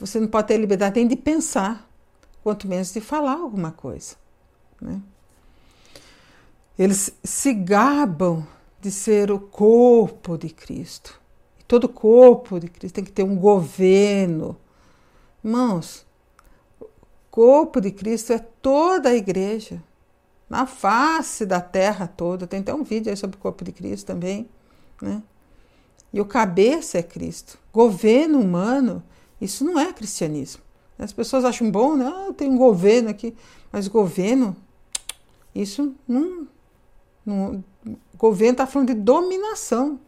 Você 0.00 0.18
não 0.18 0.26
pode 0.26 0.48
ter 0.48 0.56
liberdade 0.56 0.96
nem 0.96 1.06
de 1.06 1.14
pensar, 1.14 1.88
quanto 2.42 2.66
menos 2.66 2.92
de 2.92 3.00
falar 3.00 3.34
alguma 3.34 3.70
coisa. 3.70 4.16
Né? 4.80 5.00
Eles 6.76 7.12
se 7.22 7.54
gabam 7.54 8.44
de 8.82 8.90
ser 8.90 9.30
o 9.30 9.38
corpo 9.38 10.36
de 10.36 10.50
Cristo. 10.50 11.20
E 11.60 11.62
todo 11.62 11.88
corpo 11.88 12.58
de 12.58 12.66
Cristo 12.66 12.96
tem 12.96 13.04
que 13.04 13.12
ter 13.12 13.22
um 13.22 13.36
governo. 13.36 14.56
Irmãos, 15.42 16.04
o 16.80 16.86
corpo 17.30 17.80
de 17.80 17.92
Cristo 17.92 18.32
é 18.32 18.40
toda 18.40 19.10
a 19.10 19.14
igreja, 19.14 19.80
na 20.50 20.66
face 20.66 21.46
da 21.46 21.60
terra 21.60 22.08
toda. 22.08 22.44
Tem 22.44 22.58
até 22.58 22.74
um 22.74 22.82
vídeo 22.82 23.08
aí 23.08 23.16
sobre 23.16 23.36
o 23.36 23.40
corpo 23.40 23.62
de 23.62 23.70
Cristo 23.70 24.04
também. 24.04 24.48
Né? 25.00 25.22
E 26.12 26.20
o 26.20 26.24
cabeça 26.24 26.98
é 26.98 27.04
Cristo. 27.04 27.56
Governo 27.72 28.40
humano, 28.40 29.00
isso 29.40 29.64
não 29.64 29.78
é 29.78 29.92
cristianismo. 29.92 30.60
As 30.98 31.12
pessoas 31.12 31.44
acham 31.44 31.70
bom, 31.70 31.96
né? 31.96 32.04
Ah, 32.04 32.32
tem 32.32 32.50
um 32.50 32.58
governo 32.58 33.10
aqui. 33.10 33.32
Mas 33.70 33.86
governo, 33.86 34.56
isso 35.54 35.94
não. 36.06 36.48
Não 37.24 37.62
governo 38.16 38.52
está 38.52 38.66
falando 38.66 38.88
de 38.88 38.94
dominação. 38.94 39.98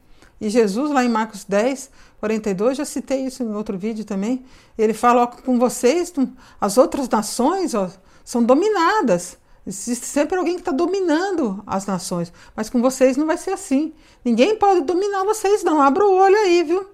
E 0.40 0.48
Jesus, 0.48 0.90
lá 0.90 1.05
em 1.05 1.09
Marcos 1.09 1.44
10, 1.44 1.90
42, 2.20 2.77
já 2.77 2.85
citei 2.85 3.27
isso 3.27 3.42
em 3.42 3.53
outro 3.55 3.79
vídeo 3.79 4.05
também. 4.05 4.44
Ele 4.77 4.94
fala: 4.94 5.22
ó, 5.22 5.27
com 5.27 5.59
vocês, 5.59 6.12
as 6.61 6.79
outras 6.79 7.09
nações 7.09 7.74
ó, 7.74 7.90
são 8.24 8.42
dominadas 8.42 9.38
Existe 9.66 10.05
sempre 10.05 10.37
alguém 10.37 10.57
que 10.57 10.61
está 10.61 10.72
dominando 10.72 11.62
as 11.66 11.87
nações. 11.87 12.33
Mas 12.55 12.68
com 12.68 12.83
vocês 12.83 13.16
não 13.16 13.27
vai 13.27 13.38
ser 13.38 13.53
assim. 13.53 13.94
Ninguém 14.24 14.57
pode 14.57 14.83
dominar 14.83 15.24
vocês, 15.24 15.64
não. 15.64 15.81
Abra 15.81 16.05
o 16.07 16.14
olho 16.14 16.37
aí, 16.37 16.62
viu? 16.62 16.87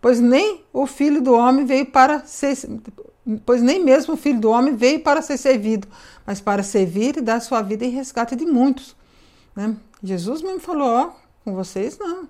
Pois 0.00 0.20
nem 0.20 0.62
o 0.72 0.86
filho 0.86 1.22
do 1.22 1.32
homem 1.32 1.64
veio 1.64 1.86
para 1.86 2.20
ser. 2.26 2.56
Pois 3.46 3.62
nem 3.62 3.82
mesmo 3.82 4.14
o 4.14 4.16
filho 4.16 4.38
do 4.38 4.50
homem 4.50 4.74
veio 4.76 5.00
para 5.00 5.22
ser 5.22 5.38
servido, 5.38 5.88
mas 6.26 6.40
para 6.40 6.62
servir 6.62 7.16
e 7.16 7.20
dar 7.20 7.40
sua 7.40 7.62
vida 7.62 7.84
em 7.84 7.90
resgate 7.90 8.36
de 8.36 8.44
muitos. 8.44 8.94
Né? 9.60 9.76
Jesus 10.02 10.40
mesmo 10.40 10.60
falou: 10.60 10.88
ó, 10.88 11.12
com 11.44 11.54
vocês 11.54 11.98
não. 11.98 12.26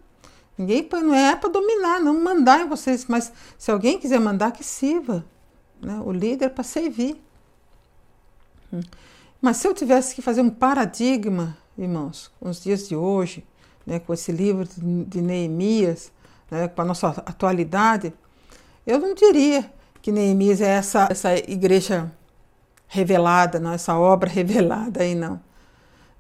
Ninguém 0.59 0.87
não 0.93 1.15
é 1.15 1.37
para 1.37 1.49
dominar, 1.49 2.01
não 2.01 2.21
mandar 2.21 2.61
em 2.61 2.69
vocês, 2.69 3.07
mas 3.07 3.33
se 3.57 3.71
alguém 3.71 3.99
quiser 3.99 4.19
mandar, 4.19 4.51
que 4.51 4.65
sirva. 4.65 5.25
Né? 5.81 5.99
O 6.05 6.11
líder 6.13 6.47
é 6.47 6.49
para 6.49 6.65
servir. 6.65 7.17
Hum. 8.73 8.81
Mas 9.41 9.57
se 9.59 9.67
eu 9.67 9.73
tivesse 9.73 10.15
que 10.15 10.21
fazer 10.21 10.43
um 10.43 10.51
paradigma, 10.51 11.57
irmãos, 11.79 12.31
com 12.39 12.51
os 12.51 12.61
dias 12.61 12.89
de 12.89 12.95
hoje, 12.95 13.47
né, 13.87 13.99
com 13.99 14.13
esse 14.13 14.31
livro 14.31 14.69
de 15.07 15.23
Neemias, 15.23 16.13
né, 16.51 16.69
com 16.69 16.83
a 16.83 16.85
nossa 16.85 17.09
atualidade, 17.09 18.13
eu 18.87 18.99
não 18.99 19.15
diria 19.15 19.73
que 20.03 20.13
Neemias 20.13 20.61
é 20.61 20.69
essa, 20.69 21.09
essa 21.11 21.35
igreja 21.35 22.13
revelada, 22.87 23.59
não, 23.59 23.73
essa 23.73 23.97
obra 23.97 24.29
revelada 24.31 25.03
aí, 25.03 25.15
não. 25.15 25.41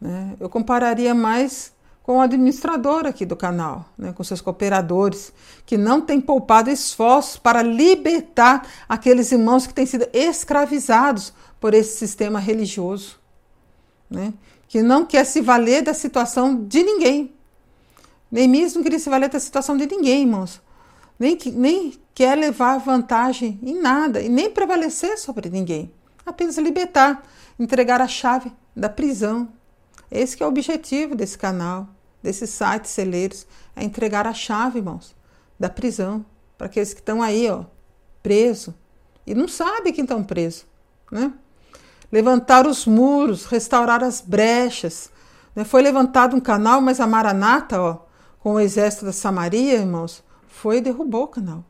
Né? 0.01 0.37
Eu 0.41 0.49
compararia 0.49 1.15
mais 1.15 1.73
com 2.03 2.17
o 2.17 2.21
administrador 2.21 3.07
aqui 3.07 3.25
do 3.25 3.37
canal, 3.37 3.85
né, 3.97 4.13
com 4.13 4.25
seus 4.25 4.41
cooperadores, 4.41 5.33
que 5.67 5.77
não 5.77 6.01
têm 6.01 6.21
poupado 6.21 6.71
esforços 6.71 7.37
para 7.37 7.63
libertar 7.63 8.67
aqueles 8.89 9.31
irmãos 9.31 9.67
que 9.67 9.75
têm 9.75 9.87
sido 9.87 10.09
escravizados 10.13 11.33
por 11.61 11.75
esse 11.75 11.99
sistema 11.99 12.41
religioso, 12.41 13.19
né, 14.11 14.33
que 14.67 14.83
não 14.83 15.05
quer 15.05 15.25
se 15.25 15.41
valer 15.41 15.83
da 15.83 15.95
situação 15.95 16.65
de 16.65 16.83
ninguém. 16.83 17.33
Neemias 18.31 18.75
não 18.75 18.83
queria 18.83 18.99
se 18.99 19.11
valer 19.11 19.29
da 19.29 19.39
situação 19.39 19.77
de 19.77 19.87
ninguém, 19.87 20.23
irmãos. 20.23 20.61
Nem, 21.19 21.37
nem 21.55 21.95
quer 22.15 22.37
levar 22.37 22.79
vantagem 22.79 23.59
em 23.63 23.81
nada 23.81 24.23
e 24.23 24.29
nem 24.29 24.51
prevalecer 24.51 25.19
sobre 25.19 25.51
ninguém. 25.51 25.93
Apenas 26.25 26.57
libertar, 26.57 27.23
entregar 27.59 28.01
a 28.01 28.09
chave 28.09 28.53
da 28.75 28.89
prisão 28.89 29.49
esse 30.11 30.43
é 30.43 30.47
o 30.47 30.49
objetivo 30.49 31.15
desse 31.15 31.39
canal, 31.39 31.89
desses 32.23 32.51
sites 32.51 32.91
celeiros, 32.91 33.47
é 33.77 33.85
entregar 33.85 34.27
a 34.27 34.35
chave, 34.35 34.79
irmãos, 34.79 35.15
da 35.59 35.71
prisão 35.71 36.25
para 36.59 36.67
aqueles 36.67 36.93
que 36.93 37.01
estão 37.01 37.23
aí, 37.23 37.49
ó, 37.49 37.65
presos 38.23 38.75
e 39.27 39.35
não 39.35 39.47
sabem 39.47 39.93
que 39.93 40.01
estão 40.01 40.25
presos, 40.25 40.67
né? 41.11 41.33
Levantar 42.11 42.67
os 42.67 42.87
muros, 42.87 43.45
restaurar 43.45 44.03
as 44.03 44.21
brechas. 44.21 45.11
Né? 45.55 45.63
Foi 45.63 45.81
levantado 45.81 46.35
um 46.35 46.41
canal, 46.41 46.81
mas 46.81 46.99
a 46.99 47.07
Maranata, 47.07 47.81
ó, 47.81 47.99
com 48.41 48.55
o 48.55 48.61
exército 48.61 49.05
da 49.05 49.13
Samaria, 49.13 49.75
irmãos, 49.75 50.25
foi 50.49 50.79
e 50.79 50.81
derrubou 50.81 51.25
o 51.25 51.29
canal. 51.29 51.65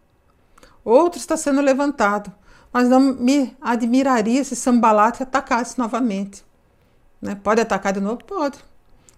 Outro 0.82 1.20
está 1.20 1.36
sendo 1.36 1.60
levantado, 1.60 2.32
mas 2.72 2.88
não 2.88 3.00
me 3.00 3.54
admiraria 3.60 4.42
se 4.42 4.56
Sambalat 4.56 5.20
atacasse 5.20 5.78
novamente. 5.78 6.42
Né? 7.20 7.34
Pode 7.34 7.60
atacar 7.60 7.92
de 7.92 8.00
novo? 8.00 8.24
Pode. 8.24 8.58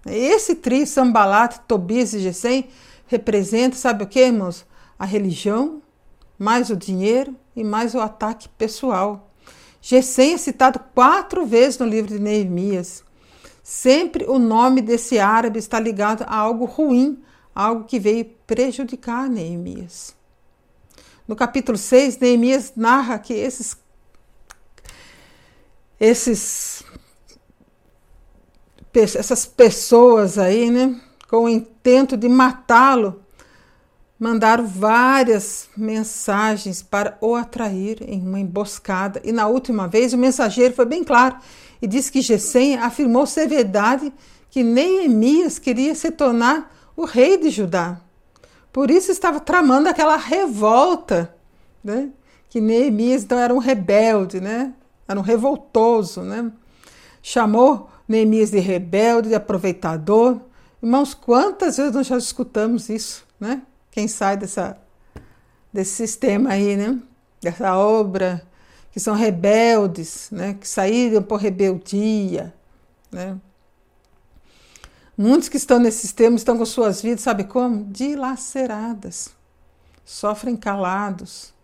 Esse 0.07 0.57
trio, 0.57 0.87
Sambalat, 0.87 1.59
Tobias 1.69 2.13
e 2.13 2.19
Gesem, 2.19 2.69
representa, 3.07 3.77
sabe 3.77 4.05
o 4.05 4.07
que, 4.07 4.21
irmãos? 4.21 4.67
A 4.99 5.05
religião, 5.05 5.81
mais 6.39 6.71
o 6.71 6.77
dinheiro 6.77 7.37
e 7.55 7.63
mais 7.63 7.95
o 7.95 8.01
ataque 8.01 8.49
pessoal. 8.49 9.31
Gesem 9.81 10.35
é 10.35 10.39
citado 10.39 10.81
quatro 10.95 11.47
vezes 11.47 11.79
no 11.79 11.87
livro 11.87 12.13
de 12.13 12.19
Neemias. 12.19 13.05
Sempre 13.63 14.25
o 14.25 14.39
nome 14.39 14.81
desse 14.81 15.19
árabe 15.19 15.59
está 15.59 15.79
ligado 15.79 16.23
a 16.23 16.37
algo 16.37 16.65
ruim, 16.65 17.23
algo 17.55 17.85
que 17.85 17.99
veio 17.99 18.25
prejudicar 18.47 19.29
Neemias. 19.29 20.15
No 21.29 21.37
capítulo 21.37 21.79
6, 21.79 22.19
Neemias 22.19 22.73
narra 22.75 23.19
que 23.19 23.33
esses, 23.35 23.77
esses 26.01 26.83
essas 28.95 29.47
pessoas 29.47 30.39
aí, 30.39 30.71
né, 30.71 31.01
com 31.29 31.45
o 31.45 31.49
intento 31.49 32.17
de 32.17 32.29
matá-lo, 32.29 33.23
mandaram 34.19 34.65
várias 34.67 35.69
mensagens 35.77 36.81
para 36.81 37.19
o 37.21 37.35
atrair 37.35 37.99
em 38.07 38.21
uma 38.21 38.39
emboscada. 38.39 39.21
E 39.25 39.33
na 39.33 39.49
última 39.49 39.89
vez 39.89 40.13
o 40.13 40.19
mensageiro 40.19 40.75
foi 40.75 40.85
bem 40.85 41.03
claro 41.03 41.37
e 41.81 41.89
disse 41.89 42.13
que 42.13 42.21
Gesem 42.21 42.77
afirmou 42.77 43.27
ser 43.27 43.49
verdade 43.49 44.13
que 44.49 44.63
Neemias 44.63 45.59
queria 45.59 45.95
se 45.95 46.11
tornar 46.11 46.73
o 46.95 47.05
rei 47.05 47.37
de 47.37 47.51
Judá. 47.51 47.99
Por 48.73 48.91
isso 48.91 49.11
estava 49.11 49.41
tramando 49.41 49.89
aquela 49.89 50.17
revolta, 50.17 51.35
né? 51.83 52.11
Que 52.49 52.61
Neemias 52.61 53.25
então 53.25 53.39
era 53.39 53.53
um 53.53 53.59
rebelde, 53.59 54.41
né? 54.41 54.73
Era 55.09 55.19
um 55.19 55.23
revoltoso, 55.23 56.21
né? 56.21 56.53
Chamou 57.21 57.91
Neemias 58.13 58.51
de 58.51 58.59
rebelde, 58.59 59.31
de 59.31 59.35
aproveitador. 59.35 60.39
Irmãos, 60.83 61.15
quantas 61.15 61.79
vezes 61.79 61.95
nós 61.95 62.07
já 62.07 62.19
escutamos 62.19 62.91
isso, 62.91 63.27
né? 63.41 63.63
Quem 63.91 64.07
sai 64.07 64.37
dessa, 64.37 64.77
desse 65.73 65.93
sistema 65.93 66.51
aí, 66.51 66.77
né? 66.77 67.01
Dessa 67.41 67.75
obra, 67.75 68.47
que 68.91 69.01
são 69.01 69.15
rebeldes, 69.15 70.29
né? 70.31 70.55
Que 70.61 70.69
saíram 70.69 71.23
por 71.23 71.41
rebeldia, 71.41 72.53
né? 73.11 73.39
Muitos 75.17 75.49
que 75.49 75.57
estão 75.57 75.79
nesse 75.79 76.01
sistema 76.01 76.37
estão 76.37 76.59
com 76.59 76.67
suas 76.67 77.01
vidas, 77.01 77.23
sabe 77.23 77.45
como? 77.45 77.85
Dilaceradas, 77.85 79.31
sofrem 80.05 80.55
calados, 80.55 81.55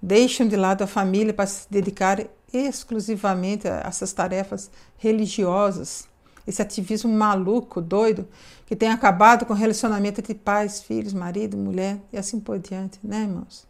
deixam 0.00 0.48
de 0.48 0.56
lado 0.56 0.84
a 0.84 0.86
família 0.86 1.34
para 1.34 1.46
se 1.46 1.66
dedicar 1.70 2.24
exclusivamente 2.52 3.68
a 3.68 3.82
essas 3.86 4.12
tarefas 4.12 4.70
religiosas, 4.96 6.08
esse 6.46 6.62
ativismo 6.62 7.12
maluco, 7.12 7.80
doido, 7.80 8.26
que 8.66 8.74
tem 8.74 8.90
acabado 8.90 9.44
com 9.44 9.52
o 9.52 9.56
relacionamento 9.56 10.20
entre 10.20 10.34
pais, 10.34 10.80
filhos, 10.80 11.12
marido, 11.12 11.56
mulher 11.56 12.00
e 12.12 12.18
assim 12.18 12.40
por 12.40 12.58
diante, 12.58 12.98
né, 13.02 13.22
irmãos? 13.22 13.66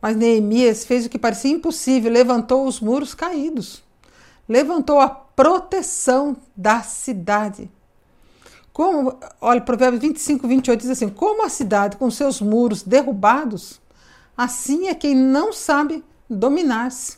Mas 0.00 0.16
Neemias 0.16 0.84
fez 0.84 1.06
o 1.06 1.08
que 1.08 1.18
parecia 1.18 1.50
impossível, 1.50 2.10
levantou 2.10 2.66
os 2.66 2.80
muros 2.80 3.14
caídos, 3.14 3.82
levantou 4.48 5.00
a 5.00 5.08
proteção 5.08 6.36
da 6.56 6.82
cidade. 6.82 7.70
Como, 8.72 9.18
olha, 9.40 9.60
Provérbios 9.60 10.02
25, 10.02 10.46
28 10.46 10.80
diz 10.80 10.90
assim: 10.90 11.08
Como 11.08 11.44
a 11.44 11.48
cidade 11.48 11.96
com 11.96 12.10
seus 12.10 12.40
muros 12.40 12.82
derrubados, 12.82 13.80
assim 14.36 14.88
é 14.88 14.94
quem 14.94 15.14
não 15.14 15.52
sabe 15.52 16.04
dominar-se. 16.28 17.16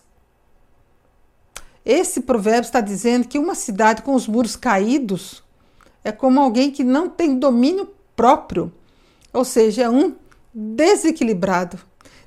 Esse 1.88 2.20
provérbio 2.20 2.66
está 2.66 2.82
dizendo 2.82 3.26
que 3.26 3.38
uma 3.38 3.54
cidade 3.54 4.02
com 4.02 4.14
os 4.14 4.28
muros 4.28 4.54
caídos 4.54 5.42
é 6.04 6.12
como 6.12 6.38
alguém 6.38 6.70
que 6.70 6.84
não 6.84 7.08
tem 7.08 7.38
domínio 7.38 7.88
próprio, 8.14 8.70
ou 9.32 9.42
seja, 9.42 9.84
é 9.84 9.88
um 9.88 10.14
desequilibrado. 10.52 11.78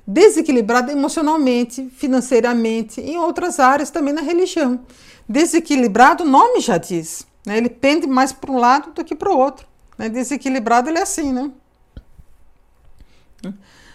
Desequilibrado 0.04 0.90
emocionalmente, 0.90 1.88
financeiramente, 1.90 3.00
em 3.00 3.16
outras 3.18 3.60
áreas 3.60 3.88
também 3.88 4.12
na 4.12 4.20
religião. 4.20 4.80
Desequilibrado, 5.28 6.24
o 6.24 6.28
nome 6.28 6.58
já 6.58 6.76
diz. 6.76 7.24
Né? 7.46 7.56
Ele 7.56 7.70
pende 7.70 8.08
mais 8.08 8.32
para 8.32 8.50
um 8.50 8.58
lado 8.58 8.90
do 8.90 9.04
que 9.04 9.14
para 9.14 9.30
o 9.30 9.38
outro. 9.38 9.64
Né? 9.96 10.08
Desequilibrado, 10.08 10.90
ele 10.90 10.98
é 10.98 11.02
assim, 11.02 11.32
né? 11.32 11.52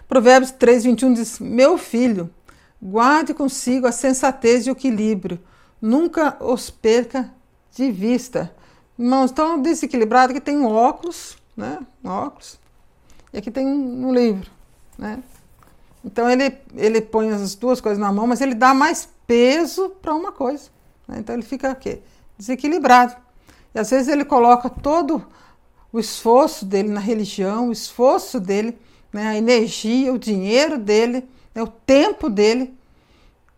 Provérbios 0.08 0.52
3, 0.52 0.86
21 0.86 1.14
diz: 1.14 1.40
Meu 1.42 1.78
filho, 1.78 2.30
guarde 2.82 3.34
consigo 3.34 3.86
a 3.86 3.92
sensatez 3.92 4.66
e 4.66 4.70
o 4.70 4.72
equilíbrio 4.72 5.42
nunca 5.82 6.38
os 6.44 6.70
perca 6.70 7.34
de 7.76 7.92
vista. 7.92 8.54
Irmãos, 8.98 9.32
tão 9.32 9.62
desequilibrado 9.62 10.34
que 10.34 10.42
tem 10.42 10.58
um 10.58 10.66
óculos, 10.66 11.38
né? 11.56 11.80
Um 12.04 12.10
óculos. 12.10 12.60
E 13.32 13.38
aqui 13.38 13.52
tem 13.52 13.68
um 13.68 14.14
livro, 14.14 14.50
né? 14.98 15.22
Então 16.04 16.30
ele, 16.30 16.58
ele 16.76 17.02
põe 17.02 17.30
as 17.32 17.54
duas 17.56 17.82
coisas 17.82 18.00
na 18.00 18.12
mão, 18.12 18.26
mas 18.26 18.42
ele 18.42 18.56
dá 18.56 18.74
mais 18.74 19.10
peso 19.28 19.90
para 20.02 20.16
uma 20.16 20.32
coisa. 20.32 20.70
Né? 21.08 21.18
Então 21.20 21.36
ele 21.36 21.44
fica 21.44 21.72
o 21.72 21.76
quê? 21.76 22.02
Desequilibrado. 22.38 23.16
E 23.76 23.80
às 23.80 23.90
vezes 23.90 24.08
ele 24.08 24.24
coloca 24.24 24.70
todo 24.70 25.26
o 25.92 26.00
esforço 26.00 26.66
dele 26.66 26.90
na 26.90 27.00
religião, 27.00 27.70
o 27.70 27.72
esforço 27.72 28.40
dele, 28.40 28.78
né? 29.12 29.28
a 29.28 29.38
energia, 29.38 30.14
o 30.14 30.18
dinheiro 30.18 30.78
dele, 30.78 31.28
né? 31.54 31.62
o 31.62 31.68
tempo 31.68 32.30
dele 32.30 32.74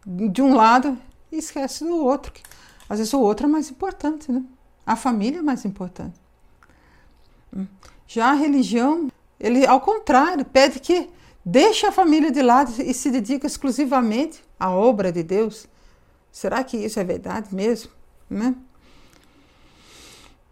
de 0.05 0.41
um 0.41 0.55
lado 0.55 0.97
e 1.31 1.37
esquece 1.37 1.83
do 1.83 1.95
outro. 1.97 2.33
Às 2.87 2.99
vezes 2.99 3.13
o 3.13 3.19
outro 3.19 3.45
é 3.45 3.49
mais 3.49 3.69
importante, 3.69 4.31
né? 4.31 4.43
A 4.85 4.95
família 4.95 5.39
é 5.39 5.41
mais 5.41 5.65
importante. 5.65 6.19
Hum. 7.55 7.67
Já 8.07 8.31
a 8.31 8.33
religião, 8.33 9.11
ele 9.39 9.65
ao 9.65 9.81
contrário, 9.81 10.43
pede 10.45 10.79
que 10.79 11.09
deixe 11.45 11.85
a 11.85 11.91
família 11.91 12.31
de 12.31 12.41
lado 12.41 12.73
e 12.81 12.93
se 12.93 13.11
dedique 13.11 13.45
exclusivamente 13.45 14.43
à 14.59 14.71
obra 14.71 15.11
de 15.11 15.23
Deus. 15.23 15.67
Será 16.31 16.63
que 16.63 16.77
isso 16.77 16.99
é 16.99 17.03
verdade 17.03 17.53
mesmo? 17.53 17.91
Né? 18.29 18.55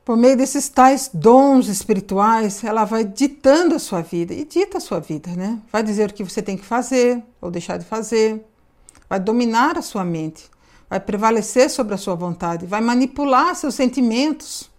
por 0.07 0.15
meio 0.15 0.37
desses 0.37 0.69
tais 0.69 1.11
dons 1.13 1.67
espirituais, 1.67 2.63
ela 2.63 2.85
vai 2.85 3.03
ditando 3.03 3.75
a 3.75 3.79
sua 3.79 4.01
vida 4.01 4.33
e 4.33 4.45
dita 4.45 4.77
a 4.77 4.79
sua 4.79 5.01
vida, 5.01 5.31
né? 5.31 5.61
Vai 5.69 5.83
dizer 5.83 6.09
o 6.09 6.13
que 6.13 6.23
você 6.23 6.41
tem 6.41 6.55
que 6.55 6.63
fazer 6.63 7.21
ou 7.41 7.51
deixar 7.51 7.75
de 7.75 7.83
fazer, 7.83 8.41
vai 9.09 9.19
dominar 9.19 9.77
a 9.77 9.81
sua 9.81 10.05
mente, 10.05 10.49
vai 10.89 10.99
prevalecer 10.99 11.69
sobre 11.69 11.93
a 11.93 11.97
sua 11.97 12.15
vontade, 12.15 12.65
vai 12.65 12.81
manipular 12.81 13.55
seus 13.55 13.75
sentimentos, 13.75 14.69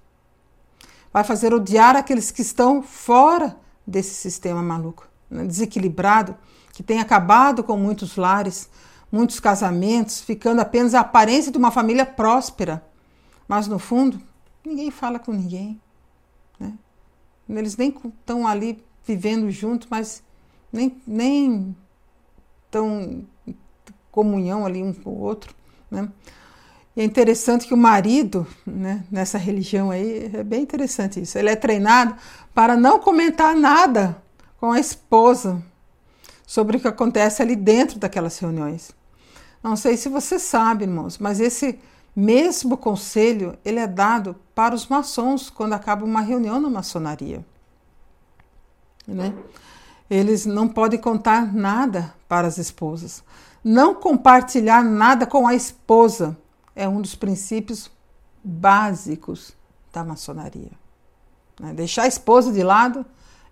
vai 1.12 1.22
fazer 1.24 1.52
odiar 1.52 1.96
aqueles 1.96 2.30
que 2.30 2.42
estão 2.42 2.82
fora 2.82 3.56
desse 3.86 4.14
sistema 4.14 4.62
maluco, 4.62 5.06
né? 5.30 5.44
desequilibrado, 5.44 6.36
que 6.72 6.82
tem 6.82 7.00
acabado 7.00 7.62
com 7.62 7.76
muitos 7.76 8.16
lares, 8.16 8.70
muitos 9.10 9.40
casamentos, 9.40 10.20
ficando 10.20 10.60
apenas 10.60 10.94
a 10.94 11.00
aparência 11.00 11.50
de 11.50 11.58
uma 11.58 11.70
família 11.70 12.06
próspera, 12.06 12.84
mas 13.46 13.66
no 13.66 13.78
fundo 13.78 14.20
ninguém 14.64 14.90
fala 14.90 15.18
com 15.18 15.32
ninguém. 15.32 15.80
Né? 16.58 16.74
Eles 17.48 17.76
nem 17.76 17.88
estão 17.88 18.46
ali 18.46 18.84
vivendo 19.04 19.50
juntos, 19.50 19.88
mas 19.90 20.22
nem, 20.72 21.00
nem 21.06 21.74
tão 22.70 23.26
comunhão 24.10 24.66
ali 24.66 24.82
um 24.82 24.92
com 24.92 25.10
o 25.10 25.20
outro. 25.20 25.54
Né? 25.90 26.08
E 26.96 27.00
é 27.00 27.04
interessante 27.04 27.66
que 27.66 27.74
o 27.74 27.76
marido, 27.76 28.46
né, 28.66 29.04
nessa 29.10 29.38
religião 29.38 29.90
aí, 29.90 30.30
é 30.34 30.42
bem 30.42 30.62
interessante 30.62 31.20
isso. 31.20 31.38
Ele 31.38 31.48
é 31.48 31.56
treinado 31.56 32.16
para 32.52 32.76
não 32.76 32.98
comentar 32.98 33.54
nada 33.54 34.20
com 34.58 34.72
a 34.72 34.80
esposa 34.80 35.62
sobre 36.44 36.76
o 36.76 36.80
que 36.80 36.88
acontece 36.88 37.40
ali 37.40 37.54
dentro 37.54 37.98
daquelas 37.98 38.38
reuniões. 38.38 38.90
Não 39.62 39.76
sei 39.76 39.96
se 39.96 40.08
você 40.08 40.38
sabe, 40.38 40.84
irmãos, 40.84 41.18
mas 41.18 41.40
esse 41.40 41.78
mesmo 42.16 42.76
conselho 42.76 43.56
ele 43.64 43.78
é 43.78 43.86
dado 43.86 44.34
para 44.54 44.74
os 44.74 44.88
maçons 44.88 45.50
quando 45.50 45.74
acaba 45.74 46.04
uma 46.04 46.20
reunião 46.20 46.60
na 46.60 46.68
maçonaria. 46.68 47.44
Né? 49.06 49.32
Eles 50.10 50.44
não 50.44 50.68
podem 50.68 50.98
contar 50.98 51.54
nada 51.54 52.12
para 52.26 52.48
as 52.48 52.58
esposas. 52.58 53.22
Não 53.62 53.94
compartilhar 53.94 54.82
nada 54.82 55.26
com 55.26 55.46
a 55.46 55.54
esposa 55.54 56.36
é 56.74 56.88
um 56.88 57.00
dos 57.00 57.14
princípios 57.14 57.90
básicos 58.42 59.52
da 59.92 60.04
maçonaria. 60.04 60.70
Né? 61.60 61.72
Deixar 61.72 62.02
a 62.02 62.08
esposa 62.08 62.52
de 62.52 62.62
lado 62.62 63.04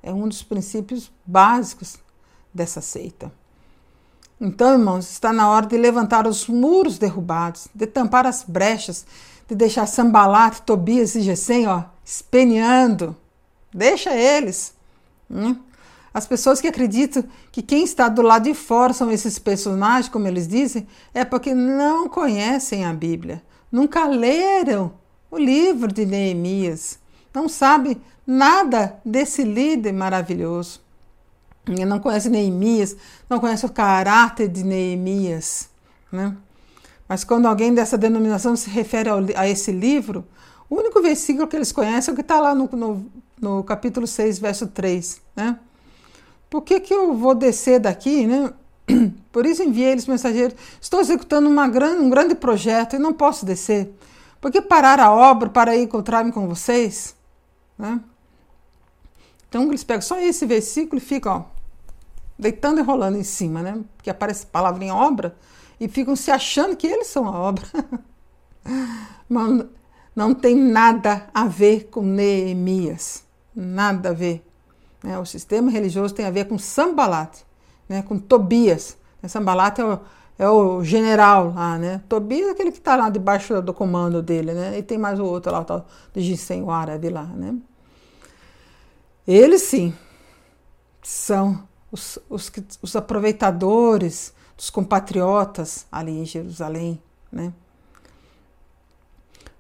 é 0.02 0.12
um 0.12 0.28
dos 0.28 0.42
princípios 0.42 1.10
básicos 1.26 1.98
dessa 2.54 2.80
seita. 2.80 3.32
Então, 4.40 4.74
irmãos, 4.74 5.10
está 5.10 5.32
na 5.32 5.50
hora 5.50 5.66
de 5.66 5.76
levantar 5.76 6.26
os 6.26 6.46
muros 6.46 6.98
derrubados, 6.98 7.68
de 7.74 7.86
tampar 7.86 8.26
as 8.26 8.44
brechas, 8.44 9.06
de 9.48 9.54
deixar 9.54 9.86
Sambalat, 9.86 10.60
Tobias 10.60 11.14
e 11.14 11.22
Gesem, 11.22 11.66
ó, 11.66 11.84
espeneando. 12.04 13.16
Deixa 13.72 14.14
eles. 14.14 14.74
Hum? 15.30 15.56
As 16.16 16.26
pessoas 16.26 16.62
que 16.62 16.66
acreditam 16.66 17.24
que 17.52 17.60
quem 17.60 17.84
está 17.84 18.08
do 18.08 18.22
lado 18.22 18.44
de 18.44 18.54
fora 18.54 18.94
são 18.94 19.10
esses 19.10 19.38
personagens, 19.38 20.08
como 20.08 20.26
eles 20.26 20.48
dizem, 20.48 20.86
é 21.12 21.26
porque 21.26 21.54
não 21.54 22.08
conhecem 22.08 22.86
a 22.86 22.94
Bíblia, 22.94 23.42
nunca 23.70 24.06
leram 24.06 24.94
o 25.30 25.36
livro 25.36 25.92
de 25.92 26.06
Neemias, 26.06 26.98
não 27.34 27.50
sabem 27.50 28.00
nada 28.26 28.98
desse 29.04 29.44
líder 29.44 29.92
maravilhoso 29.92 30.80
não 31.84 31.98
conhece 31.98 32.30
Neemias, 32.30 32.96
não 33.28 33.40
conhece 33.40 33.66
o 33.66 33.68
caráter 33.68 34.48
de 34.48 34.62
Neemias, 34.62 35.68
né? 36.12 36.36
Mas 37.08 37.24
quando 37.24 37.46
alguém 37.46 37.74
dessa 37.74 37.98
denominação 37.98 38.56
se 38.56 38.70
refere 38.70 39.08
ao, 39.08 39.18
a 39.36 39.48
esse 39.48 39.72
livro, 39.72 40.24
o 40.70 40.76
único 40.76 41.02
versículo 41.02 41.46
que 41.48 41.56
eles 41.56 41.72
conhecem 41.72 42.10
é 42.10 42.12
o 42.12 42.14
que 42.14 42.22
está 42.22 42.40
lá 42.40 42.54
no, 42.54 42.68
no, 42.72 43.06
no, 43.40 43.64
capítulo 43.64 44.06
6, 44.06 44.38
verso 44.38 44.68
3, 44.68 45.20
né? 45.34 45.58
Por 46.48 46.62
que, 46.62 46.80
que 46.80 46.94
eu 46.94 47.14
vou 47.14 47.34
descer 47.34 47.80
daqui, 47.80 48.26
né? 48.26 48.52
Por 49.32 49.44
isso 49.44 49.62
enviei 49.62 49.90
eles 49.92 50.06
mensageiros. 50.06 50.56
Estou 50.80 51.00
executando 51.00 51.48
uma 51.48 51.68
grande, 51.68 52.00
um 52.00 52.08
grande 52.08 52.34
projeto 52.34 52.96
e 52.96 52.98
não 52.98 53.12
posso 53.12 53.44
descer. 53.44 53.92
Por 54.40 54.50
que 54.50 54.62
parar 54.62 55.00
a 55.00 55.12
obra 55.12 55.48
para 55.48 55.76
encontrar-me 55.76 56.30
com 56.30 56.46
vocês? 56.46 57.16
Né? 57.76 58.00
Então 59.48 59.64
eles 59.68 59.84
pegam 59.84 60.02
só 60.02 60.18
esse 60.18 60.46
versículo 60.46 60.98
e 60.98 61.04
ficam, 61.04 61.36
ó, 61.36 61.44
deitando 62.38 62.78
e 62.78 62.82
rolando 62.82 63.18
em 63.18 63.24
cima, 63.24 63.62
né? 63.62 63.82
Porque 63.96 64.10
aparece 64.10 64.46
palavra 64.46 64.84
em 64.84 64.90
obra 64.90 65.36
e 65.80 65.88
ficam 65.88 66.14
se 66.14 66.30
achando 66.30 66.76
que 66.76 66.86
eles 66.86 67.06
são 67.06 67.26
a 67.26 67.38
obra. 67.38 67.64
Mas 69.28 69.66
não 70.14 70.34
tem 70.34 70.54
nada 70.54 71.28
a 71.32 71.46
ver 71.46 71.88
com 71.90 72.02
Neemias, 72.02 73.24
nada 73.54 74.10
a 74.10 74.12
ver. 74.12 74.44
Né? 75.06 75.16
O 75.20 75.24
sistema 75.24 75.70
religioso 75.70 76.12
tem 76.12 76.26
a 76.26 76.32
ver 76.32 76.48
com 76.48 76.58
Sambalat, 76.58 77.44
né? 77.88 78.02
com 78.02 78.18
Tobias. 78.18 78.98
Sambalat 79.28 79.78
é 79.78 79.84
o, 79.84 80.00
é 80.36 80.48
o 80.48 80.82
general 80.82 81.52
lá, 81.54 81.78
né? 81.78 82.02
Tobias 82.08 82.48
é 82.48 82.50
aquele 82.50 82.72
que 82.72 82.78
está 82.78 82.96
lá 82.96 83.08
debaixo 83.08 83.62
do 83.62 83.72
comando 83.72 84.20
dele, 84.20 84.52
né? 84.52 84.78
E 84.78 84.82
tem 84.82 84.98
mais 84.98 85.20
o 85.20 85.24
outro 85.24 85.52
lá, 85.52 85.60
o 85.60 85.64
tal 85.64 85.86
de 86.12 86.20
Gissem, 86.20 86.62
o 86.62 86.70
árabe 86.70 87.08
lá, 87.08 87.24
né? 87.24 87.56
Eles 89.26 89.62
sim 89.62 89.94
são 91.02 91.62
os, 91.90 92.18
os, 92.28 92.52
os 92.82 92.96
aproveitadores 92.96 94.32
dos 94.56 94.70
compatriotas 94.70 95.86
ali 95.90 96.18
em 96.18 96.24
Jerusalém, 96.24 97.00
né? 97.30 97.52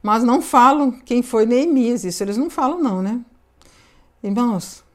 Mas 0.02 0.22
não 0.22 0.42
falam 0.42 0.90
quem 0.90 1.22
foi 1.22 1.46
Neemias, 1.46 2.04
isso 2.04 2.22
eles 2.22 2.36
não 2.36 2.50
falam 2.50 2.80
não, 2.80 3.02
né? 3.02 3.20
Irmãos, 4.22 4.85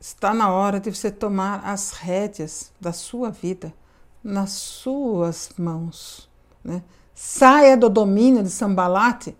está 0.00 0.32
na 0.32 0.50
hora 0.50 0.80
de 0.80 0.90
você 0.90 1.10
tomar 1.10 1.60
as 1.64 1.92
rédeas 1.92 2.72
da 2.80 2.92
sua 2.92 3.30
vida 3.30 3.72
nas 4.24 4.50
suas 4.50 5.50
mãos, 5.58 6.28
né? 6.64 6.82
Saia 7.14 7.76
do 7.76 7.88
domínio 7.90 8.42
de 8.42 8.50
Sambalate. 8.50 9.36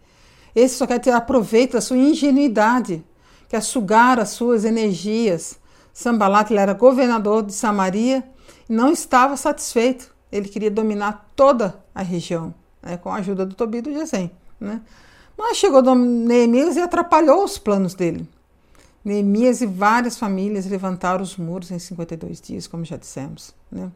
Esse 0.55 0.77
só 0.77 0.87
quer 0.87 0.99
tirar 0.99 1.23
proveito 1.23 1.73
da 1.73 1.81
sua 1.81 1.97
ingenuidade, 1.97 3.05
quer 3.49 3.63
sugar 3.63 4.21
as 4.21 4.31
suas 4.31 4.65
energias, 4.65 5.59
Sambalat 5.93 6.51
era 6.53 6.73
governador 6.73 7.43
de 7.43 7.53
Samaria 7.53 8.25
e 8.69 8.73
não 8.73 8.93
estava 8.93 9.37
satisfeito. 9.37 10.15
Ele 10.31 10.49
queria 10.49 10.71
dominar 10.71 11.29
toda 11.35 11.83
a 11.95 12.03
região, 12.03 12.55
né, 12.83 12.97
com 12.97 13.11
a 13.11 13.17
ajuda 13.17 13.45
do 13.45 13.55
Tobi 13.55 13.79
e 13.79 13.83
do 13.83 13.93
Gesem. 13.93 14.31
Né? 14.59 14.81
Mas 15.37 15.57
chegou 15.57 15.83
Neemias 15.95 16.77
e 16.77 16.81
atrapalhou 16.81 17.45
os 17.45 17.59
planos 17.59 17.95
dele. 17.95 18.29
Neemias 19.05 19.61
e 19.61 19.67
várias 19.67 20.19
famílias 20.19 20.67
levantaram 20.67 21.23
os 21.23 21.37
muros 21.37 21.71
em 21.71 21.79
52 21.79 22.41
dias, 22.41 22.67
como 22.67 22.85
já 22.85 22.97
dissemos. 22.97 23.55
Né? 23.71 23.91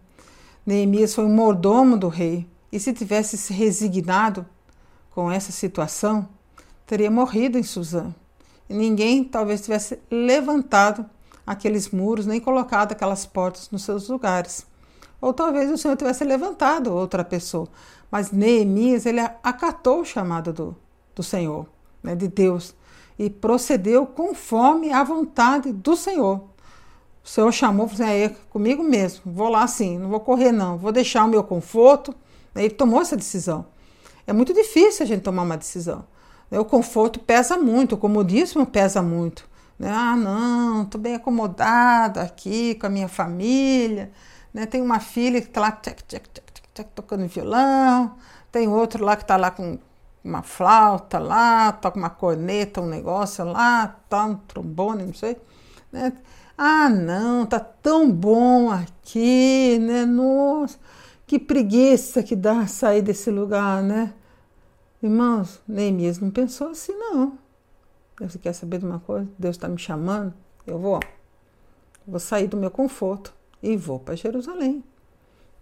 Neemias 0.65 1.15
foi 1.15 1.25
um 1.25 1.35
mordomo 1.35 1.97
do 1.97 2.09
rei 2.09 2.47
e, 2.73 2.81
se 2.81 2.93
tivesse 2.93 3.37
se 3.37 3.53
resignado 3.53 4.47
com 5.11 5.31
essa 5.31 5.53
situação, 5.53 6.29
teria 6.87 7.11
morrido 7.11 7.59
em 7.59 7.63
Suzã. 7.63 8.15
E 8.69 8.75
ninguém 8.75 9.23
talvez 9.23 9.61
tivesse 9.61 9.99
levantado 10.11 11.05
aqueles 11.47 11.91
muros, 11.91 12.27
nem 12.27 12.41
colocado 12.41 12.93
aquelas 12.93 13.27
portas 13.27 13.71
nos 13.71 13.85
seus 13.85 14.09
lugares. 14.09 14.67
Ou 15.21 15.33
talvez 15.33 15.71
o 15.71 15.79
Senhor 15.79 15.97
tivesse 15.97 16.25
levantado 16.25 16.93
outra 16.93 17.23
pessoa. 17.23 17.69
Mas 18.11 18.31
Neemias, 18.31 19.07
ele 19.07 19.21
acatou 19.21 20.01
o 20.01 20.05
chamado 20.05 20.53
do, 20.53 20.77
do 21.15 21.23
Senhor, 21.23 21.67
né, 22.03 22.15
de 22.15 22.29
Deus, 22.29 22.75
e 23.19 23.31
procedeu 23.31 24.07
conforme 24.07 24.93
a 24.93 25.03
vontade 25.05 25.73
do 25.73 25.97
Senhor. 25.97 26.41
O 27.23 27.29
Senhor 27.29 27.51
chamou, 27.53 27.89
falou 27.89 28.05
assim, 28.05 28.23
é 28.23 28.29
comigo 28.51 28.83
mesmo, 28.83 29.33
vou 29.33 29.49
lá 29.49 29.67
sim, 29.67 29.99
não 29.99 30.11
vou 30.11 30.21
correr 30.21 30.53
não, 30.53 30.77
vou 30.77 30.93
deixar 30.93 31.25
o 31.25 31.29
meu 31.29 31.43
conforto. 31.43 32.15
Ele 32.55 32.71
tomou 32.71 33.01
essa 33.01 33.17
decisão. 33.17 33.67
É 34.27 34.33
muito 34.33 34.53
difícil 34.53 35.05
a 35.05 35.07
gente 35.07 35.23
tomar 35.23 35.43
uma 35.43 35.57
decisão. 35.57 36.05
O 36.51 36.65
conforto 36.65 37.19
pesa 37.19 37.57
muito, 37.57 37.95
o 37.95 37.99
comodismo 37.99 38.65
pesa 38.65 39.03
muito. 39.03 39.49
Né? 39.79 39.91
Ah, 39.91 40.17
não, 40.17 40.83
estou 40.83 41.01
bem 41.01 41.15
acomodado 41.15 42.21
aqui 42.21 42.75
com 42.77 42.87
a 42.87 42.91
minha 42.91 43.09
família. 43.09 44.13
Né? 44.53 44.67
Tem 44.67 44.81
uma 44.81 45.01
filha 45.01 45.41
que 45.41 45.49
está 45.49 45.61
lá 45.61 45.73
tchac, 45.73 46.05
tchac, 46.05 46.29
tchac, 46.75 46.91
tocando 46.95 47.27
violão, 47.27 48.15
tem 48.53 48.69
outro 48.69 49.05
lá 49.05 49.17
que 49.17 49.23
está 49.23 49.37
lá 49.37 49.51
com 49.51 49.79
uma 50.25 50.43
flauta 50.43 51.19
lá, 51.19 51.71
toca 51.73 51.99
uma 51.99 52.09
corneta, 52.09 52.81
um 52.81 52.89
negócio 52.89 53.45
lá, 53.45 53.89
tá 54.09 54.25
um 54.25 54.37
trombone, 54.37 55.05
não 55.05 55.15
sei. 55.15 55.37
Né? 55.93 56.13
Ah, 56.57 56.89
não, 56.89 57.45
tá 57.45 57.61
tão 57.61 58.11
bom 58.11 58.71
aqui, 58.71 59.79
né? 59.81 60.07
Nossa, 60.07 60.79
que 61.27 61.39
preguiça 61.39 62.23
que 62.23 62.35
dá 62.35 62.67
sair 62.67 63.03
desse 63.03 63.31
lugar, 63.31 63.83
né? 63.83 64.15
Irmãos, 65.03 65.61
Neemias 65.69 66.19
não 66.19 66.31
pensou 66.31 66.69
assim, 66.69 66.93
não. 66.93 67.39
Você 68.21 68.39
quer 68.39 68.53
saber 68.55 68.79
de 68.79 68.87
uma 68.87 69.01
coisa? 69.01 69.29
Deus 69.39 69.57
está 69.57 69.69
me 69.69 69.79
chamando, 69.79 70.33
eu 70.67 70.79
vou, 70.79 71.01
vou 72.07 72.21
sair 72.21 72.47
do 72.47 72.57
meu 72.57 72.71
conforto 72.71 73.35
e 73.63 73.77
vou 73.77 73.99
para 73.99 74.15
Jerusalém. 74.15 74.83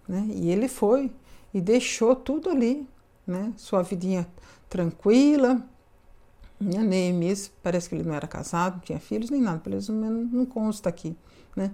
Né? 0.07 0.27
E 0.29 0.51
ele 0.51 0.69
foi 0.69 1.11
e 1.53 1.61
deixou 1.61 2.15
tudo 2.15 2.51
ali, 2.51 2.87
né? 3.27 3.53
Sua 3.57 3.83
vidinha 3.83 4.27
tranquila, 4.69 5.63
Neemias, 6.61 7.51
parece 7.63 7.89
que 7.89 7.95
ele 7.95 8.05
não 8.05 8.15
era 8.15 8.27
casado, 8.27 8.75
não 8.75 8.81
tinha 8.81 9.01
filhos 9.01 9.31
nem 9.31 9.41
nada, 9.41 9.59
pelo 9.59 9.77
menos 9.93 10.33
não 10.33 10.47
consta 10.47 10.89
aqui, 10.89 11.17
né? 11.57 11.73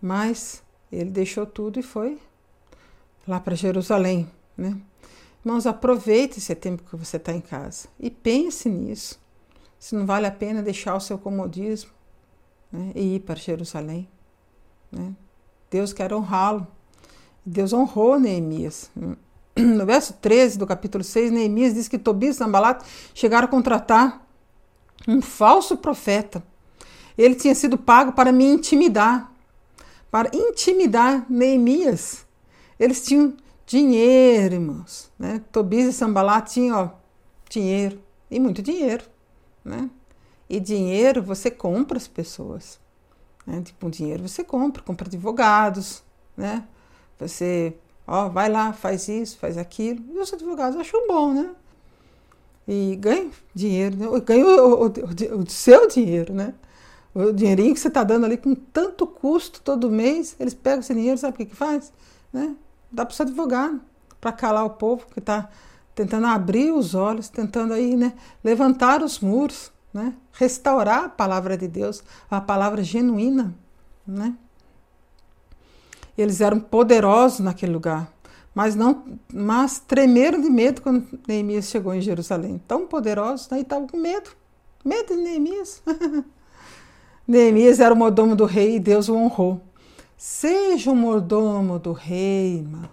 Mas 0.00 0.62
ele 0.90 1.10
deixou 1.10 1.46
tudo 1.46 1.78
e 1.78 1.82
foi 1.82 2.18
lá 3.26 3.38
para 3.38 3.54
Jerusalém, 3.54 4.28
né? 4.56 4.80
Irmãos, 5.44 5.66
aproveite 5.66 6.38
esse 6.38 6.54
tempo 6.54 6.82
que 6.82 6.96
você 6.96 7.16
está 7.16 7.32
em 7.32 7.40
casa 7.40 7.88
e 7.98 8.10
pense 8.10 8.68
nisso. 8.68 9.18
Se 9.78 9.94
não 9.94 10.04
vale 10.04 10.26
a 10.26 10.30
pena 10.30 10.62
deixar 10.62 10.96
o 10.96 11.00
seu 11.00 11.16
comodismo 11.16 11.90
né, 12.72 12.92
e 12.94 13.14
ir 13.14 13.20
para 13.20 13.36
Jerusalém. 13.36 14.08
Né? 14.90 15.14
Deus 15.70 15.92
quer 15.92 16.12
honrá-lo. 16.12 16.66
Deus 17.46 17.72
honrou 17.72 18.18
Neemias. 18.18 18.90
No 19.76 19.84
verso 19.84 20.14
13 20.14 20.58
do 20.58 20.66
capítulo 20.66 21.02
6, 21.02 21.30
Neemias 21.32 21.74
diz 21.74 21.88
que 21.88 21.98
Tobias 21.98 22.36
e 22.36 22.38
Sambalat 22.38 22.84
chegaram 23.14 23.46
a 23.46 23.50
contratar 23.50 24.26
um 25.06 25.20
falso 25.20 25.76
profeta. 25.76 26.42
Ele 27.16 27.34
tinha 27.34 27.54
sido 27.54 27.76
pago 27.76 28.12
para 28.12 28.30
me 28.30 28.44
intimidar, 28.44 29.32
para 30.10 30.30
intimidar 30.32 31.26
Neemias. 31.28 32.24
Eles 32.78 33.04
tinham 33.04 33.36
dinheiro, 33.66 34.54
irmãos. 34.54 35.10
Né? 35.18 35.42
Tobias 35.50 35.88
e 35.88 35.92
Sambalat 35.92 36.52
tinham 36.52 36.78
ó, 36.78 36.90
dinheiro, 37.50 38.00
e 38.30 38.38
muito 38.38 38.62
dinheiro. 38.62 39.04
Né? 39.64 39.90
E 40.48 40.60
dinheiro 40.60 41.22
você 41.22 41.50
compra 41.50 41.98
as 41.98 42.06
pessoas. 42.06 42.78
Né? 43.44 43.62
Tipo, 43.62 43.90
dinheiro 43.90 44.26
você 44.26 44.44
compra, 44.44 44.82
compra 44.82 45.08
advogados, 45.08 46.02
né? 46.36 46.64
Você, 47.18 47.74
ó, 48.08 48.28
vai 48.28 48.48
lá, 48.48 48.72
faz 48.72 49.06
isso, 49.06 49.38
faz 49.38 49.58
aquilo. 49.58 50.02
E 50.12 50.18
os 50.18 50.32
advogados 50.32 50.80
acham 50.80 51.06
bom, 51.06 51.34
né? 51.34 51.50
E 52.66 52.96
ganha 52.96 53.30
dinheiro, 53.54 53.96
né? 53.96 54.06
ganha 54.20 54.44
o, 54.46 54.84
o, 54.84 54.86
o, 54.86 55.42
o 55.42 55.50
seu 55.50 55.86
dinheiro, 55.86 56.32
né? 56.32 56.54
O 57.14 57.32
dinheirinho 57.32 57.74
que 57.74 57.80
você 57.80 57.88
está 57.88 58.02
dando 58.02 58.26
ali 58.26 58.36
com 58.36 58.54
tanto 58.54 59.06
custo 59.06 59.60
todo 59.62 59.90
mês, 59.90 60.36
eles 60.40 60.54
pegam 60.54 60.80
esse 60.80 60.94
dinheiro, 60.94 61.18
sabe 61.18 61.34
o 61.34 61.36
que, 61.36 61.46
que 61.46 61.56
faz? 61.56 61.92
Né? 62.32 62.54
Dá 62.90 63.04
para 63.04 63.12
o 63.12 63.16
seu 63.16 63.24
advogado, 63.24 63.80
para 64.20 64.32
calar 64.32 64.64
o 64.64 64.70
povo 64.70 65.06
que 65.12 65.18
está 65.18 65.48
tentando 65.94 66.26
abrir 66.26 66.70
os 66.70 66.94
olhos, 66.94 67.28
tentando 67.28 67.74
aí, 67.74 67.96
né, 67.96 68.12
levantar 68.44 69.02
os 69.02 69.18
muros, 69.18 69.72
né, 69.92 70.14
restaurar 70.32 71.04
a 71.04 71.08
palavra 71.08 71.56
de 71.56 71.66
Deus, 71.66 72.04
a 72.30 72.40
palavra 72.40 72.84
genuína, 72.84 73.52
né? 74.06 74.36
Eles 76.18 76.40
eram 76.40 76.58
poderosos 76.58 77.38
naquele 77.38 77.72
lugar, 77.72 78.12
mas 78.52 78.74
não, 78.74 79.04
mas 79.32 79.78
tremeram 79.78 80.40
de 80.40 80.50
medo 80.50 80.82
quando 80.82 81.06
Neemias 81.28 81.66
chegou 81.66 81.94
em 81.94 82.00
Jerusalém. 82.00 82.60
Tão 82.66 82.88
poderosos, 82.88 83.48
né? 83.48 83.58
E 83.58 83.62
estavam 83.62 83.86
com 83.86 83.96
medo, 83.96 84.30
medo 84.84 85.14
de 85.14 85.22
Neemias. 85.22 85.80
Neemias 87.26 87.78
era 87.78 87.94
o 87.94 87.96
mordomo 87.96 88.34
do 88.34 88.46
rei 88.46 88.76
e 88.76 88.80
Deus 88.80 89.08
o 89.08 89.14
honrou. 89.14 89.60
Seja 90.16 90.90
o 90.90 90.96
mordomo 90.96 91.78
do 91.78 91.92
rei, 91.92 92.56
irmão. 92.56 92.90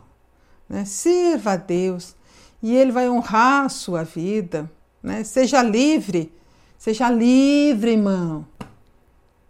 Né? 0.69 0.85
Sirva 0.85 1.53
a 1.53 1.57
Deus 1.57 2.15
e 2.61 2.75
Ele 2.75 2.91
vai 2.91 3.09
honrar 3.09 3.65
a 3.65 3.69
sua 3.69 4.03
vida. 4.03 4.69
Né? 5.01 5.23
Seja 5.23 5.63
livre, 5.63 6.31
seja 6.77 7.09
livre, 7.09 7.91
irmão. 7.91 8.45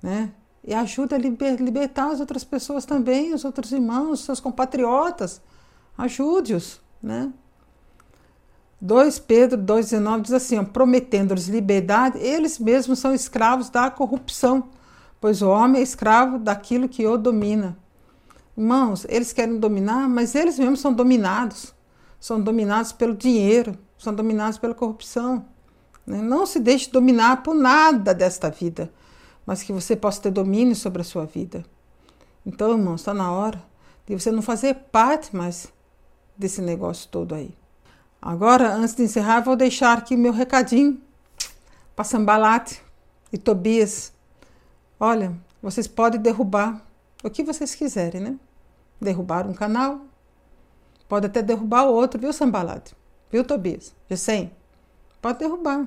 Né? 0.01 0.31
E 0.65 0.73
ajuda 0.73 1.15
a 1.15 1.19
libertar 1.19 2.11
as 2.11 2.19
outras 2.19 2.43
pessoas 2.43 2.85
também, 2.85 3.33
os 3.33 3.45
outros 3.45 3.71
irmãos, 3.71 4.19
os 4.19 4.25
seus 4.25 4.39
compatriotas. 4.39 5.41
Ajude-os. 5.97 6.81
Né? 7.01 7.31
2 8.81 9.19
Pedro 9.19 9.61
2,19 9.61 10.21
diz 10.21 10.33
assim: 10.33 10.63
prometendo-lhes 10.65 11.47
liberdade, 11.47 12.17
eles 12.17 12.57
mesmos 12.57 12.99
são 12.99 13.13
escravos 13.13 13.69
da 13.69 13.91
corrupção 13.91 14.69
pois 15.25 15.41
o 15.41 15.49
homem 15.49 15.79
é 15.79 15.83
escravo 15.83 16.37
daquilo 16.37 16.87
que 16.87 17.03
o 17.03 17.17
domina. 17.17 17.75
Irmãos, 18.55 19.07
eles 19.09 19.33
querem 19.33 19.57
dominar, 19.57 20.07
mas 20.07 20.35
eles 20.35 20.59
mesmos 20.59 20.79
são 20.79 20.93
dominados. 20.93 21.73
São 22.19 22.39
dominados 22.39 22.91
pelo 22.91 23.15
dinheiro, 23.15 23.75
são 23.97 24.13
dominados 24.13 24.59
pela 24.59 24.75
corrupção. 24.75 25.45
Né? 26.05 26.21
Não 26.21 26.45
se 26.45 26.59
deixe 26.59 26.91
dominar 26.91 27.41
por 27.41 27.55
nada 27.55 28.13
desta 28.13 28.51
vida, 28.51 28.93
mas 29.45 29.63
que 29.63 29.71
você 29.73 29.95
possa 29.95 30.21
ter 30.21 30.31
domínio 30.31 30.75
sobre 30.75 31.01
a 31.01 31.05
sua 31.05 31.25
vida. 31.25 31.63
Então, 32.45 32.71
irmãos, 32.71 33.01
está 33.01 33.13
na 33.13 33.31
hora 33.31 33.61
de 34.05 34.13
você 34.13 34.31
não 34.31 34.41
fazer 34.41 34.75
parte 34.91 35.35
mais 35.35 35.71
desse 36.37 36.61
negócio 36.61 37.09
todo 37.09 37.35
aí. 37.35 37.55
Agora, 38.21 38.73
antes 38.73 38.95
de 38.95 39.03
encerrar, 39.03 39.41
vou 39.41 39.55
deixar 39.55 39.97
aqui 39.97 40.15
meu 40.15 40.31
recadinho 40.31 41.01
para 41.95 42.05
Sambalate 42.05 42.81
e 43.31 43.37
Tobias 43.37 44.13
Olha, 44.99 45.35
vocês 45.61 45.87
podem 45.87 46.21
derrubar 46.21 46.81
o 47.21 47.29
que 47.29 47.43
vocês 47.43 47.75
quiserem, 47.75 48.21
né? 48.21 48.39
Derrubar 48.99 49.45
um 49.45 49.53
canal, 49.53 50.01
pode 51.07 51.25
até 51.25 51.41
derrubar 51.41 51.83
o 51.83 51.93
outro, 51.93 52.19
viu, 52.19 52.31
Sambalade? 52.31 52.95
Viu, 53.29 53.43
Tobias? 53.43 53.93
Gessem? 54.09 54.51
Pode 55.21 55.39
derrubar. 55.39 55.85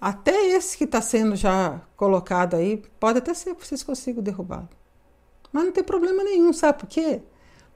Até 0.00 0.50
esse 0.50 0.76
que 0.76 0.84
está 0.84 1.00
sendo 1.00 1.34
já 1.34 1.80
colocado 1.96 2.54
aí, 2.54 2.82
pode 3.00 3.18
até 3.18 3.34
ser 3.34 3.54
que 3.54 3.66
vocês 3.66 3.82
consigam 3.82 4.22
derrubar. 4.22 4.68
Mas 5.52 5.64
não 5.64 5.72
tem 5.72 5.82
problema 5.82 6.22
nenhum, 6.22 6.52
sabe 6.52 6.78
por 6.78 6.86
quê? 6.86 7.20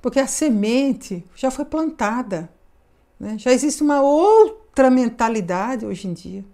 Porque 0.01 0.21
a 0.21 0.27
semente 0.27 1.25
já 1.35 1.51
foi 1.51 1.65
plantada. 1.65 2.51
Né? 3.19 3.39
Já 3.39 3.53
existe 3.53 3.83
uma 3.83 4.03
outra 4.03 4.91
mentalidade 4.91 5.87
hoje 5.87 6.07
em 6.07 6.13
dia. 6.13 6.45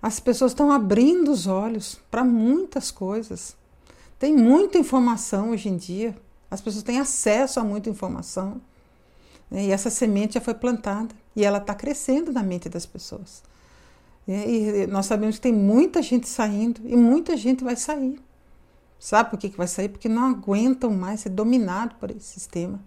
As 0.00 0.20
pessoas 0.20 0.52
estão 0.52 0.70
abrindo 0.70 1.30
os 1.30 1.46
olhos 1.46 2.00
para 2.10 2.22
muitas 2.24 2.90
coisas. 2.90 3.56
Tem 4.18 4.34
muita 4.34 4.78
informação 4.78 5.50
hoje 5.50 5.68
em 5.68 5.76
dia. 5.76 6.16
As 6.50 6.60
pessoas 6.60 6.84
têm 6.84 7.00
acesso 7.00 7.58
a 7.58 7.64
muita 7.64 7.90
informação. 7.90 8.60
Né? 9.50 9.66
E 9.66 9.70
essa 9.70 9.90
semente 9.90 10.34
já 10.34 10.40
foi 10.40 10.54
plantada 10.54 11.14
e 11.34 11.44
ela 11.44 11.58
está 11.58 11.74
crescendo 11.74 12.32
na 12.32 12.42
mente 12.42 12.68
das 12.68 12.86
pessoas. 12.86 13.42
E 14.30 14.86
nós 14.88 15.06
sabemos 15.06 15.36
que 15.36 15.40
tem 15.40 15.52
muita 15.54 16.02
gente 16.02 16.28
saindo 16.28 16.82
e 16.84 16.94
muita 16.94 17.34
gente 17.34 17.64
vai 17.64 17.74
sair. 17.74 18.20
Sabe 19.00 19.30
por 19.30 19.38
que, 19.38 19.48
que 19.48 19.56
vai 19.56 19.66
sair? 19.66 19.88
Porque 19.88 20.08
não 20.08 20.24
aguentam 20.24 20.90
mais 20.90 21.20
ser 21.20 21.30
dominados 21.30 21.96
por 21.98 22.10
esse 22.10 22.26
sistema. 22.26 22.78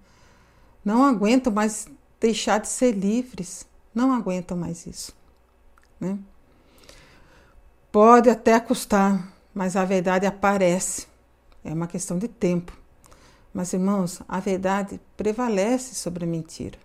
Não 0.86 1.04
aguentam 1.04 1.52
mais 1.52 1.88
deixar 2.20 2.60
de 2.60 2.68
ser 2.68 2.92
livres. 2.92 3.66
Não 3.94 4.14
aguentam 4.14 4.56
mais 4.56 4.86
isso. 4.86 5.16
Né? 6.00 6.20
Pode 7.92 8.30
até 8.30 8.60
custar, 8.60 9.34
mas 9.52 9.76
a 9.76 9.84
verdade 9.84 10.28
aparece. 10.28 11.08
É 11.64 11.74
uma 11.74 11.88
questão 11.88 12.20
de 12.20 12.28
tempo. 12.28 12.78
Mas, 13.52 13.74
irmãos, 13.74 14.22
a 14.28 14.40
verdade 14.40 15.02
prevalece 15.18 15.96
sobre 15.96 16.24
a 16.24 16.28
mentira. 16.28 16.78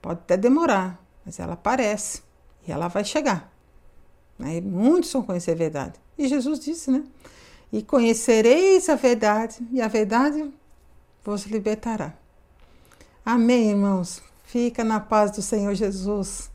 Pode 0.00 0.20
até 0.20 0.36
demorar, 0.36 0.98
mas 1.26 1.38
ela 1.38 1.52
aparece 1.52 2.22
e 2.66 2.72
ela 2.72 2.88
vai 2.88 3.04
chegar. 3.04 3.51
Muitos 4.60 5.12
vão 5.12 5.22
conhecer 5.22 5.52
a 5.52 5.56
verdade. 5.56 5.94
E 6.16 6.28
Jesus 6.28 6.60
disse, 6.60 6.90
né? 6.90 7.04
E 7.72 7.82
conhecereis 7.82 8.88
a 8.88 8.94
verdade, 8.94 9.56
e 9.72 9.80
a 9.80 9.88
verdade 9.88 10.52
vos 11.24 11.44
libertará. 11.46 12.14
Amém, 13.24 13.70
irmãos. 13.70 14.22
Fica 14.44 14.84
na 14.84 15.00
paz 15.00 15.30
do 15.30 15.40
Senhor 15.40 15.74
Jesus. 15.74 16.51